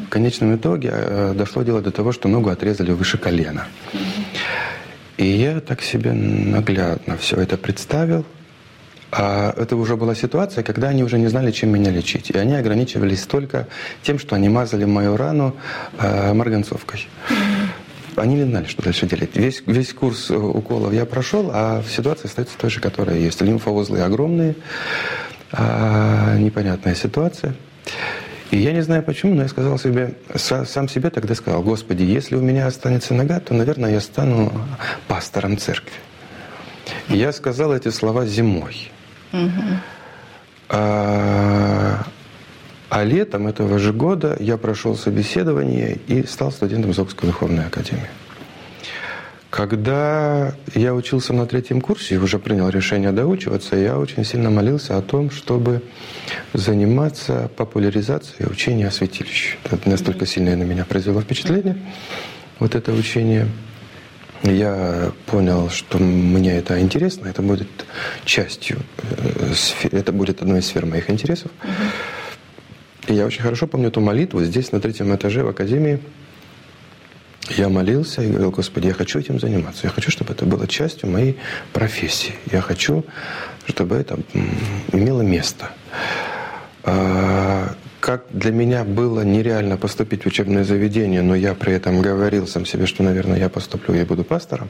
В 0.07 0.09
конечном 0.09 0.55
итоге 0.55 0.89
э, 0.91 1.33
дошло 1.35 1.63
дело 1.63 1.81
до 1.81 1.91
того, 1.91 2.11
что 2.11 2.27
ногу 2.27 2.49
отрезали 2.49 2.91
выше 2.91 3.17
колена. 3.17 3.67
И 5.17 5.25
я 5.25 5.59
так 5.61 5.81
себе 5.81 6.13
наглядно 6.13 7.17
все 7.17 7.37
это 7.37 7.57
представил. 7.57 8.25
А 9.11 9.53
это 9.57 9.75
уже 9.75 9.95
была 9.95 10.15
ситуация, 10.15 10.63
когда 10.63 10.89
они 10.89 11.03
уже 11.03 11.17
не 11.17 11.27
знали, 11.27 11.51
чем 11.51 11.69
меня 11.69 11.91
лечить. 11.91 12.29
И 12.29 12.37
они 12.37 12.55
ограничивались 12.55 13.23
только 13.23 13.67
тем, 14.03 14.19
что 14.19 14.35
они 14.35 14.49
мазали 14.49 14.85
мою 14.85 15.17
рану 15.17 15.55
э, 15.97 16.33
марганцовкой. 16.33 17.07
Они 18.15 18.35
не 18.35 18.43
знали, 18.43 18.65
что 18.65 18.83
дальше 18.83 19.07
делать. 19.07 19.35
Весь, 19.35 19.63
весь 19.65 19.93
курс 19.93 20.29
уколов 20.29 20.93
я 20.93 21.05
прошел, 21.05 21.49
а 21.53 21.83
ситуация 21.89 22.27
остается 22.27 22.57
той 22.57 22.69
же, 22.69 22.79
которая 22.79 23.17
есть. 23.17 23.41
Лимфоузлы 23.41 24.01
огромные, 24.01 24.55
э, 25.51 26.37
непонятная 26.39 26.93
ситуация. 26.93 27.55
И 28.51 28.57
я 28.57 28.71
не 28.71 28.81
знаю 28.81 29.03
почему, 29.03 29.35
но 29.35 29.43
я 29.43 29.49
сказал 29.49 29.77
себе, 29.77 30.13
сам 30.35 30.87
себе 30.87 31.09
тогда 31.09 31.35
сказал, 31.35 31.61
Господи, 31.63 32.03
если 32.03 32.35
у 32.35 32.41
меня 32.41 32.67
останется 32.67 33.13
нога, 33.13 33.39
то, 33.39 33.53
наверное, 33.53 33.91
я 33.91 33.99
стану 33.99 34.51
пастором 35.07 35.57
церкви. 35.57 35.91
И 37.09 37.17
я 37.17 37.33
сказал 37.33 37.75
эти 37.75 37.89
слова 37.89 38.25
зимой. 38.25 38.89
А, 40.69 42.05
а 42.89 43.03
летом 43.03 43.47
этого 43.47 43.79
же 43.79 43.91
года 43.91 44.37
я 44.39 44.57
прошел 44.57 44.95
собеседование 44.95 45.97
и 46.07 46.25
стал 46.25 46.51
студентом 46.51 46.93
Зобской 46.93 47.27
духовной 47.27 47.65
академии. 47.65 48.07
Когда 49.49 50.53
я 50.75 50.93
учился 50.93 51.33
на 51.33 51.45
третьем 51.47 51.81
курсе 51.81 52.15
и 52.15 52.17
уже 52.17 52.37
принял 52.37 52.69
решение 52.69 53.11
доучиваться, 53.11 53.75
я 53.75 53.97
очень 53.97 54.23
сильно 54.25 54.49
молился 54.49 54.97
о 54.97 55.01
том, 55.01 55.31
чтобы 55.31 55.81
заниматься 56.53 57.49
популяризацией 57.55 58.49
учения 58.49 58.87
о 58.87 58.91
святилище. 58.91 59.57
Это 59.63 59.89
настолько 59.89 60.25
сильное 60.25 60.55
на 60.55 60.63
меня 60.63 60.85
произвело 60.85 61.21
впечатление, 61.21 61.77
вот 62.59 62.75
это 62.75 62.91
учение– 62.91 63.47
я 64.43 65.11
понял, 65.25 65.69
что 65.69 65.97
мне 65.97 66.57
это 66.57 66.79
интересно, 66.79 67.27
это 67.27 67.41
будет 67.41 67.67
частью, 68.23 68.79
э, 68.97 69.53
это 69.91 70.11
будет 70.11 70.41
одной 70.41 70.59
из 70.59 70.67
сфер 70.67 70.85
моих 70.85 71.09
интересов. 71.09 71.51
И 73.07 73.13
я 73.13 73.25
очень 73.25 73.41
хорошо 73.41 73.67
помню 73.67 73.87
эту 73.87 74.01
молитву 74.01 74.43
здесь, 74.43 74.71
на 74.71 74.79
третьем 74.79 75.15
этаже 75.15 75.43
в 75.43 75.47
Академии. 75.47 75.99
Я 77.49 77.69
молился 77.69 78.21
и 78.21 78.29
говорил, 78.29 78.51
Господи, 78.51 78.87
я 78.87 78.93
хочу 78.93 79.19
этим 79.19 79.39
заниматься. 79.39 79.87
Я 79.87 79.89
хочу, 79.89 80.11
чтобы 80.11 80.33
это 80.33 80.45
было 80.45 80.67
частью 80.67 81.09
моей 81.09 81.37
профессии. 81.71 82.33
Я 82.51 82.61
хочу, 82.61 83.05
чтобы 83.65 83.95
это 83.95 84.19
имело 84.91 85.21
место. 85.21 85.71
А, 86.89 87.75
как 87.99 88.23
для 88.29 88.53
меня 88.53 88.85
было 88.85 89.19
нереально 89.19 89.75
поступить 89.75 90.23
в 90.23 90.27
учебное 90.27 90.63
заведение, 90.63 91.21
но 91.21 91.35
я 91.35 91.53
при 91.53 91.73
этом 91.73 92.01
говорил 92.01 92.47
сам 92.47 92.65
себе, 92.65 92.85
что, 92.85 93.03
наверное, 93.03 93.37
я 93.37 93.49
поступлю, 93.49 93.93
я 93.93 94.05
буду 94.05 94.23
пастором, 94.23 94.69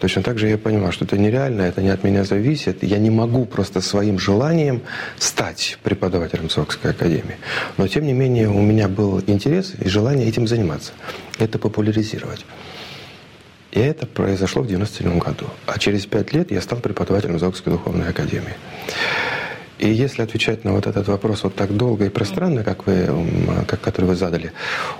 точно 0.00 0.22
так 0.22 0.38
же 0.38 0.48
я 0.48 0.56
понимал, 0.56 0.90
что 0.90 1.04
это 1.04 1.18
нереально, 1.18 1.60
это 1.60 1.82
не 1.82 1.90
от 1.90 2.02
меня 2.02 2.24
зависит. 2.24 2.82
Я 2.82 2.96
не 2.96 3.10
могу 3.10 3.44
просто 3.44 3.82
своим 3.82 4.18
желанием 4.18 4.80
стать 5.18 5.76
преподавателем 5.82 6.48
Сокской 6.48 6.92
академии. 6.92 7.36
Но, 7.76 7.86
тем 7.88 8.06
не 8.06 8.14
менее, 8.14 8.48
у 8.48 8.62
меня 8.62 8.88
был 8.88 9.20
интерес 9.26 9.74
и 9.78 9.86
желание 9.86 10.26
этим 10.26 10.48
заниматься, 10.48 10.92
это 11.38 11.58
популяризировать. 11.58 12.46
И 13.72 13.80
это 13.80 14.06
произошло 14.06 14.62
в 14.62 14.66
1997 14.66 15.18
году. 15.18 15.52
А 15.66 15.78
через 15.78 16.06
пять 16.06 16.32
лет 16.32 16.50
я 16.50 16.62
стал 16.62 16.78
преподавателем 16.78 17.38
Зокской 17.38 17.70
духовной 17.70 18.08
академии. 18.08 18.54
И 19.78 19.88
если 19.88 20.22
отвечать 20.22 20.64
на 20.64 20.72
вот 20.72 20.86
этот 20.86 21.08
вопрос 21.08 21.42
вот 21.42 21.56
так 21.56 21.76
долго 21.76 22.06
и 22.06 22.08
пространно, 22.08 22.62
как 22.62 22.86
вы, 22.86 23.08
как, 23.66 23.80
который 23.80 24.06
вы 24.06 24.14
задали, 24.14 24.52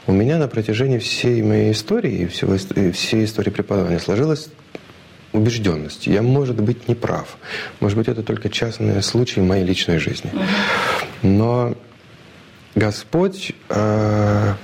у 0.06 0.12
меня 0.12 0.36
на 0.36 0.48
протяжении 0.48 0.98
всей 0.98 1.42
моей 1.42 1.72
истории, 1.72 2.26
всего, 2.26 2.56
всей 2.92 3.24
истории 3.24 3.50
преподавания 3.50 4.00
сложилась 4.00 4.48
убежденность. 5.32 6.06
Я, 6.06 6.22
может 6.22 6.60
быть, 6.60 6.88
не 6.88 6.94
прав. 6.94 7.36
Может 7.80 7.98
быть, 7.98 8.08
это 8.08 8.22
только 8.22 8.48
частные 8.48 9.02
случаи 9.02 9.40
в 9.40 9.44
моей 9.44 9.64
личной 9.64 9.98
жизни. 9.98 10.30
Но 11.22 11.74
Господь 12.74 13.52
э, 13.68 14.54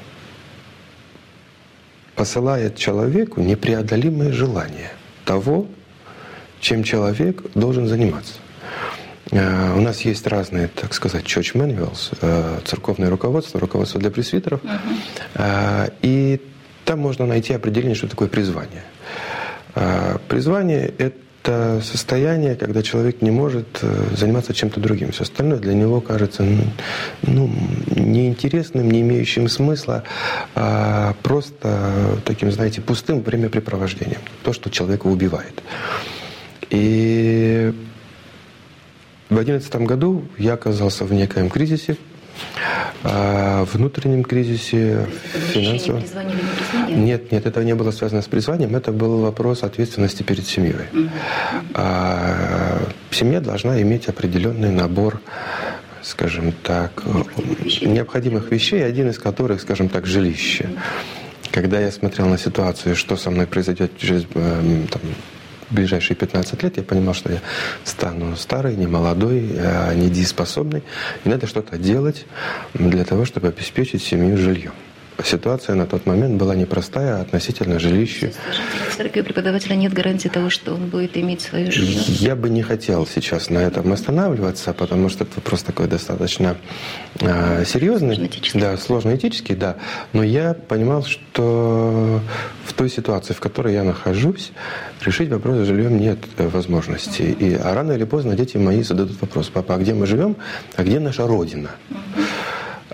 посылает 2.15 2.77
человеку 2.77 3.41
непреодолимое 3.41 4.33
желание 4.33 4.91
того, 5.25 5.67
чем 6.61 6.83
человек 6.85 7.43
должен 7.55 7.87
заниматься. 7.87 8.35
Э, 9.31 9.75
у 9.77 9.81
нас 9.81 10.01
есть 10.03 10.27
разные, 10.27 10.69
так 10.69 10.95
сказать, 10.95 11.25
church 11.25 11.55
manuals, 11.55 12.13
э, 12.21 12.61
церковное 12.65 13.11
руководство, 13.11 13.61
руководство 13.61 14.01
для 14.01 14.11
пресвитеров. 14.11 14.61
Uh-huh. 14.65 15.93
И 16.03 16.41
там 16.85 16.99
можно 16.99 17.27
найти 17.27 17.53
определение, 17.55 17.95
что 17.95 18.09
такое 18.09 18.29
призвание. 18.29 18.83
Призвание– 20.27 20.93
это 20.99 21.81
состояние, 21.85 22.57
когда 22.57 22.83
человек 22.83 23.23
не 23.23 23.31
может 23.31 23.81
заниматься 24.17 24.53
чем-то 24.53 24.81
другим. 24.81 25.13
Все 25.13 25.23
остальное 25.23 25.61
для 25.61 25.75
него 25.75 26.01
кажется 26.01 26.45
ну, 27.23 27.51
неинтересным, 27.95 28.91
не 28.91 29.03
имеющим 29.03 29.49
смысла, 29.49 30.03
а 30.57 31.15
просто 31.23 32.19
таким, 32.25 32.51
знаете, 32.51 32.81
пустым 32.81 33.23
времяпрепровождением. 33.23 34.21
То, 34.43 34.53
что 34.53 34.69
человека 34.71 35.07
убивает. 35.07 35.63
И 36.71 37.73
в 39.31 39.35
2011 39.35 39.75
году 39.87 40.25
я 40.39 40.55
оказался 40.55 41.05
в 41.05 41.13
некоем 41.13 41.49
кризисе, 41.49 41.97
а, 43.05 43.65
внутреннем 43.65 44.25
кризисе, 44.25 45.07
финансовом. 45.53 46.03
Нет, 46.89 47.33
нет, 47.33 47.47
это 47.47 47.65
не 47.65 47.75
было 47.75 47.93
связано 47.93 48.23
с 48.23 48.27
призванием, 48.27 48.75
это 48.75 48.93
был 48.93 49.21
вопрос 49.21 49.63
ответственности 49.63 50.23
перед 50.23 50.47
семьей. 50.47 50.87
А, 51.75 52.83
семья 53.11 53.41
должна 53.41 53.81
иметь 53.81 54.09
определенный 54.09 54.71
набор 54.71 55.21
скажем 56.03 56.53
так, 56.63 57.05
необходимых 57.05 57.61
вещей. 57.61 57.87
необходимых 57.87 58.51
вещей, 58.51 58.85
один 58.85 59.11
из 59.11 59.19
которых, 59.19 59.61
скажем 59.61 59.89
так, 59.91 60.07
жилище. 60.07 60.71
Когда 61.53 61.79
я 61.79 61.91
смотрел 61.93 62.27
на 62.27 62.39
ситуацию, 62.39 62.97
что 62.97 63.17
со 63.17 63.31
мной 63.31 63.47
произойдет 63.47 63.99
через 63.99 64.25
эм, 64.35 64.87
там, 64.89 65.03
ближайшие 65.71 66.17
15 66.17 66.63
лет 66.63 66.77
я 66.77 66.83
понимал, 66.83 67.15
что 67.15 67.33
я 67.33 67.41
стану 67.85 68.37
старый, 68.37 68.77
не 68.77 68.87
молодой, 68.87 69.57
а 69.59 69.95
недееспособный. 69.95 70.83
И 71.25 71.29
надо 71.29 71.47
что-то 71.47 71.79
делать 71.79 72.27
для 72.75 73.05
того, 73.05 73.25
чтобы 73.25 73.49
обеспечить 73.49 74.03
семью 74.03 74.37
жильем. 74.37 74.73
Ситуация 75.25 75.75
на 75.75 75.87
тот 75.87 76.07
момент 76.07 76.37
была 76.37 76.55
непростая 76.55 77.21
относительно 77.21 77.79
жилища. 77.79 78.33
Скажите, 78.93 79.21
у 79.21 79.25
преподавателя 79.25 79.75
нет 79.75 79.93
гарантии 79.93 80.29
того, 80.29 80.51
что 80.51 80.75
он 80.75 80.89
будет 80.89 81.17
иметь 81.17 81.41
свое 81.43 81.71
жилье? 81.71 82.01
Я 82.07 82.37
бы 82.37 82.51
не 82.51 82.63
хотел 82.63 83.07
сейчас 83.07 83.51
на 83.51 83.59
этом 83.59 83.93
останавливаться, 83.93 84.73
потому 84.73 85.09
что 85.09 85.25
это 85.25 85.37
вопрос 85.37 85.63
такой 85.63 85.89
достаточно 85.89 86.57
э, 87.21 87.65
серьезный. 87.65 88.15
Сложно 88.15 88.27
этический. 88.27 88.61
Да, 88.61 88.77
сложно 88.77 89.17
этический, 89.17 89.55
да. 89.55 89.77
Но 90.13 90.23
я 90.23 90.55
понимал, 90.55 91.05
что 91.05 92.21
в 92.65 92.73
той 92.73 92.89
ситуации, 92.91 93.33
в 93.35 93.41
которой 93.41 93.75
я 93.75 93.85
нахожусь, 93.85 94.53
решить 95.05 95.31
вопрос 95.31 95.59
с 95.59 95.67
жильем 95.67 95.99
нет 95.99 96.19
возможности. 96.39 97.23
И, 97.23 97.55
а 97.55 97.75
рано 97.75 97.93
или 97.93 98.05
поздно 98.05 98.37
дети 98.37 98.57
мои 98.57 98.83
зададут 98.83 99.21
вопрос, 99.21 99.49
папа, 99.49 99.75
а 99.75 99.79
где 99.79 99.95
мы 99.95 100.07
живем, 100.07 100.37
а 100.77 100.83
где 100.83 101.01
наша 101.01 101.27
родина? 101.27 101.71
А, 101.91 101.95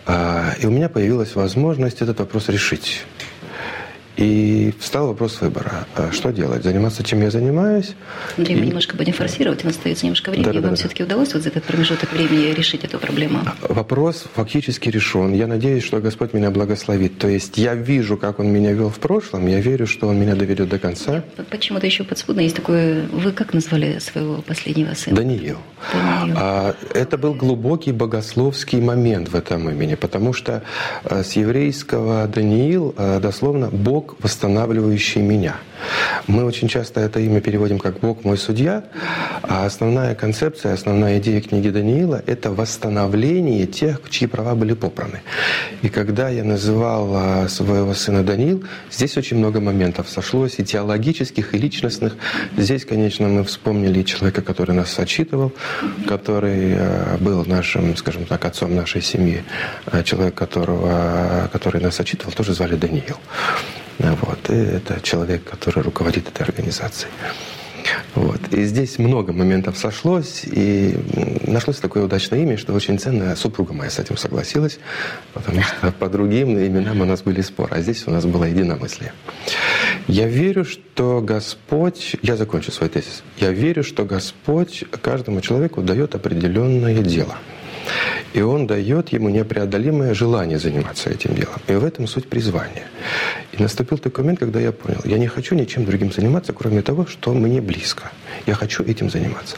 и 0.09 0.67
у 0.67 0.71
меня 0.71 0.89
появилась 0.89 1.35
возможность 1.35 2.01
этот 2.01 2.21
вопрос 2.21 2.49
решить. 2.49 3.05
И 4.17 4.73
встал 4.81 5.09
вопрос 5.09 5.41
выбора. 5.41 5.87
А 5.95 6.11
что 6.11 6.31
делать? 6.33 6.63
Заниматься, 6.65 7.03
чем 7.05 7.21
я 7.23 7.31
занимаюсь? 7.31 7.95
Андрей, 8.39 8.57
мы 8.57 8.63
И- 8.65 8.67
немножко 8.69 8.97
будем 8.97 9.13
форсировать, 9.13 9.63
у 9.63 9.67
нас 9.67 9.77
остается 9.77 10.07
немножко 10.07 10.31
времени. 10.31 10.45
Да-да-да-да. 10.47 10.69
Вам 10.69 10.77
все-таки 10.77 11.03
удалось 11.03 11.35
вот 11.35 11.43
за 11.43 11.51
этот 11.51 11.65
промежуток 11.65 12.13
времени 12.13 12.53
решить 12.55 12.85
эту 12.85 12.99
проблему? 12.99 13.41
Вопрос 13.69 14.25
фактически 14.35 14.89
решен. 14.89 15.35
Я 15.35 15.47
надеюсь, 15.47 15.85
что 15.85 16.01
Господь 16.01 16.33
меня 16.33 16.51
благословит. 16.51 17.19
То 17.19 17.29
есть 17.29 17.59
я 17.59 17.75
вижу, 17.75 18.17
как 18.17 18.39
Он 18.39 18.49
меня 18.49 18.73
вел 18.73 18.89
в 18.89 18.99
прошлом, 18.99 19.47
я 19.49 19.61
верю, 19.61 19.87
что 19.87 20.09
Он 20.09 20.19
меня 20.19 20.35
доведет 20.35 20.69
до 20.71 20.79
конца. 20.79 21.23
Почему-то 21.51 21.85
еще 21.87 22.05
подспудно 22.05 22.41
есть 22.41 22.57
такое... 22.57 23.07
Вы 23.13 23.33
как 23.33 23.53
назвали 23.53 23.99
своего 23.99 24.41
последнего 24.41 24.95
сына? 24.95 25.17
Даниил. 25.17 25.59
Даниил. 25.93 26.37
А, 26.39 26.75
Это 26.95 27.19
был 27.19 27.35
глубокий 27.35 27.93
богословский 27.93 28.81
момент 28.81 29.29
в 29.29 29.35
этом 29.35 29.69
имени, 29.69 29.95
потому 29.95 30.33
что 30.33 30.63
а, 31.05 31.23
с 31.23 31.33
еврейского 31.33 32.27
Даниил 32.29 32.95
а, 32.97 33.21
дословно 33.21 33.69
«Бог, 33.71 34.06
восстанавливающий 34.21 35.23
меня». 35.23 35.57
Мы 36.27 36.45
очень 36.45 36.69
часто 36.69 37.01
это 37.01 37.21
имя 37.21 37.41
переводим 37.41 37.79
как 37.79 38.01
«Бог 38.01 38.25
мой 38.25 38.39
судья», 38.39 38.85
а 39.43 39.67
основная 39.67 40.15
концепция, 40.15 40.73
основная 40.73 41.19
идея 41.19 41.41
книги 41.41 41.69
Даниила– 41.69 42.23
это 42.27 42.51
восстановление 42.51 43.67
тех, 43.67 44.01
чьи 44.11 44.27
права 44.27 44.55
были 44.55 44.75
попраны. 44.75 45.21
И 45.83 45.89
когда 45.89 46.29
я 46.29 46.45
называл 46.45 47.11
а, 47.15 47.49
своего 47.49 47.95
сына 47.95 48.23
Даниил, 48.23 48.65
здесь 48.91 49.17
очень 49.17 49.37
много 49.39 49.61
моментов 49.61 50.09
сошлось, 50.09 50.59
и 50.59 50.65
теологических, 50.65 51.55
и 51.55 51.59
личностных. 51.59 52.17
Здесь, 52.57 52.85
конечно, 52.85 53.29
мы 53.29 53.45
вспомнили 53.45 54.03
человека, 54.03 54.43
который 54.43 54.75
нас 54.75 54.99
отчитывал, 54.99 55.53
который 56.09 56.73
э, 56.73 57.17
был 57.19 57.45
нашим, 57.45 57.97
скажем 57.97 58.25
так, 58.25 58.45
отцом 58.45 58.75
нашей 58.75 59.03
семьи, 59.03 59.43
Э, 59.93 60.03
человек, 60.03 60.35
которого, 60.35 61.49
который 61.53 61.81
нас 61.81 62.01
отчитывал, 62.01 62.33
тоже 62.33 62.55
звали 62.55 62.77
Даниил. 62.77 63.17
Вот. 63.99 64.51
И 64.51 64.55
это 64.55 65.01
человек, 65.01 65.45
который 65.45 65.83
руководит 65.83 66.29
этой 66.29 66.43
организацией. 66.43 67.11
Вот. 68.15 68.41
И 68.53 68.65
здесь 68.65 68.99
много 68.99 69.33
моментов 69.33 69.77
сошлось, 69.77 70.43
и 70.45 70.99
нашлось 71.47 71.77
такое 71.77 72.05
удачное 72.05 72.41
имя, 72.41 72.57
что 72.57 72.73
очень 72.73 72.99
ценная 72.99 73.37
супруга 73.37 73.75
моя 73.75 73.91
с 73.91 73.99
этим 73.99 74.17
согласилась, 74.17 74.79
потому 75.35 75.63
что 75.63 75.93
по 75.93 76.09
другим 76.09 76.59
именам 76.59 77.01
у 77.01 77.05
нас 77.05 77.23
были 77.23 77.43
споры, 77.43 77.77
а 77.77 77.81
здесь 77.81 78.07
у 78.07 78.11
нас 78.11 78.25
было 78.25 78.45
единомыслие. 78.45 79.13
Я 80.09 80.27
верю, 80.27 80.65
что 80.65 81.21
Господь, 81.21 82.17
я 82.23 82.37
закончу 82.37 82.73
свой 82.73 82.89
тезис, 82.89 83.23
я 83.39 83.51
верю, 83.51 83.83
что 83.83 84.05
Господь 84.05 84.85
каждому 85.03 85.41
человеку 85.41 85.83
дает 85.83 86.15
определенное 86.15 87.03
дело. 87.03 87.37
И 88.33 88.43
Он 88.43 88.67
дает 88.67 89.11
ему 89.11 89.29
непреодолимое 89.29 90.15
желание 90.15 90.59
заниматься 90.59 91.11
этим 91.11 91.35
делом. 91.35 91.61
И 91.69 91.73
в 91.73 91.85
этом 91.85 92.07
суть 92.07 92.29
призвания. 92.29 92.85
И 93.53 93.63
наступил 93.63 93.99
такой 93.99 94.25
момент, 94.25 94.41
когда 94.41 94.61
я 94.61 94.73
понял, 94.73 95.01
я 95.05 95.19
не 95.19 95.27
хочу 95.27 95.55
ничем 95.55 95.85
другим 95.85 96.13
заниматься, 96.13 96.53
кроме 96.53 96.83
того, 96.83 97.07
что 97.07 97.33
мне 97.33 97.61
близко. 97.61 98.11
Я 98.47 98.55
хочу 98.55 98.85
этим 98.85 99.11
заниматься. 99.11 99.57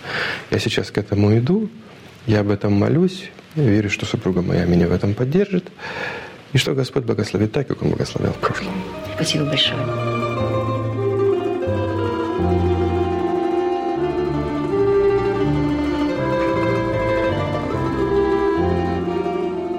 Я 0.50 0.58
сейчас 0.58 0.90
к 0.90 0.98
этому 0.98 1.36
иду, 1.38 1.68
я 2.26 2.40
об 2.40 2.50
этом 2.50 2.72
молюсь, 2.72 3.30
я 3.56 3.64
верю, 3.64 3.90
что 3.90 4.06
супруга 4.06 4.42
моя 4.42 4.64
меня 4.64 4.86
в 4.86 4.92
этом 4.92 5.14
поддержит, 5.14 5.64
и 6.52 6.58
что 6.58 6.74
Господь 6.74 7.04
благословит 7.04 7.52
так, 7.52 7.66
как 7.66 7.82
Он 7.82 7.90
благословлял 7.90 8.32
в 8.32 8.38
прошлом. 8.38 8.72
Спасибо 9.14 9.44
большое. 9.44 10.07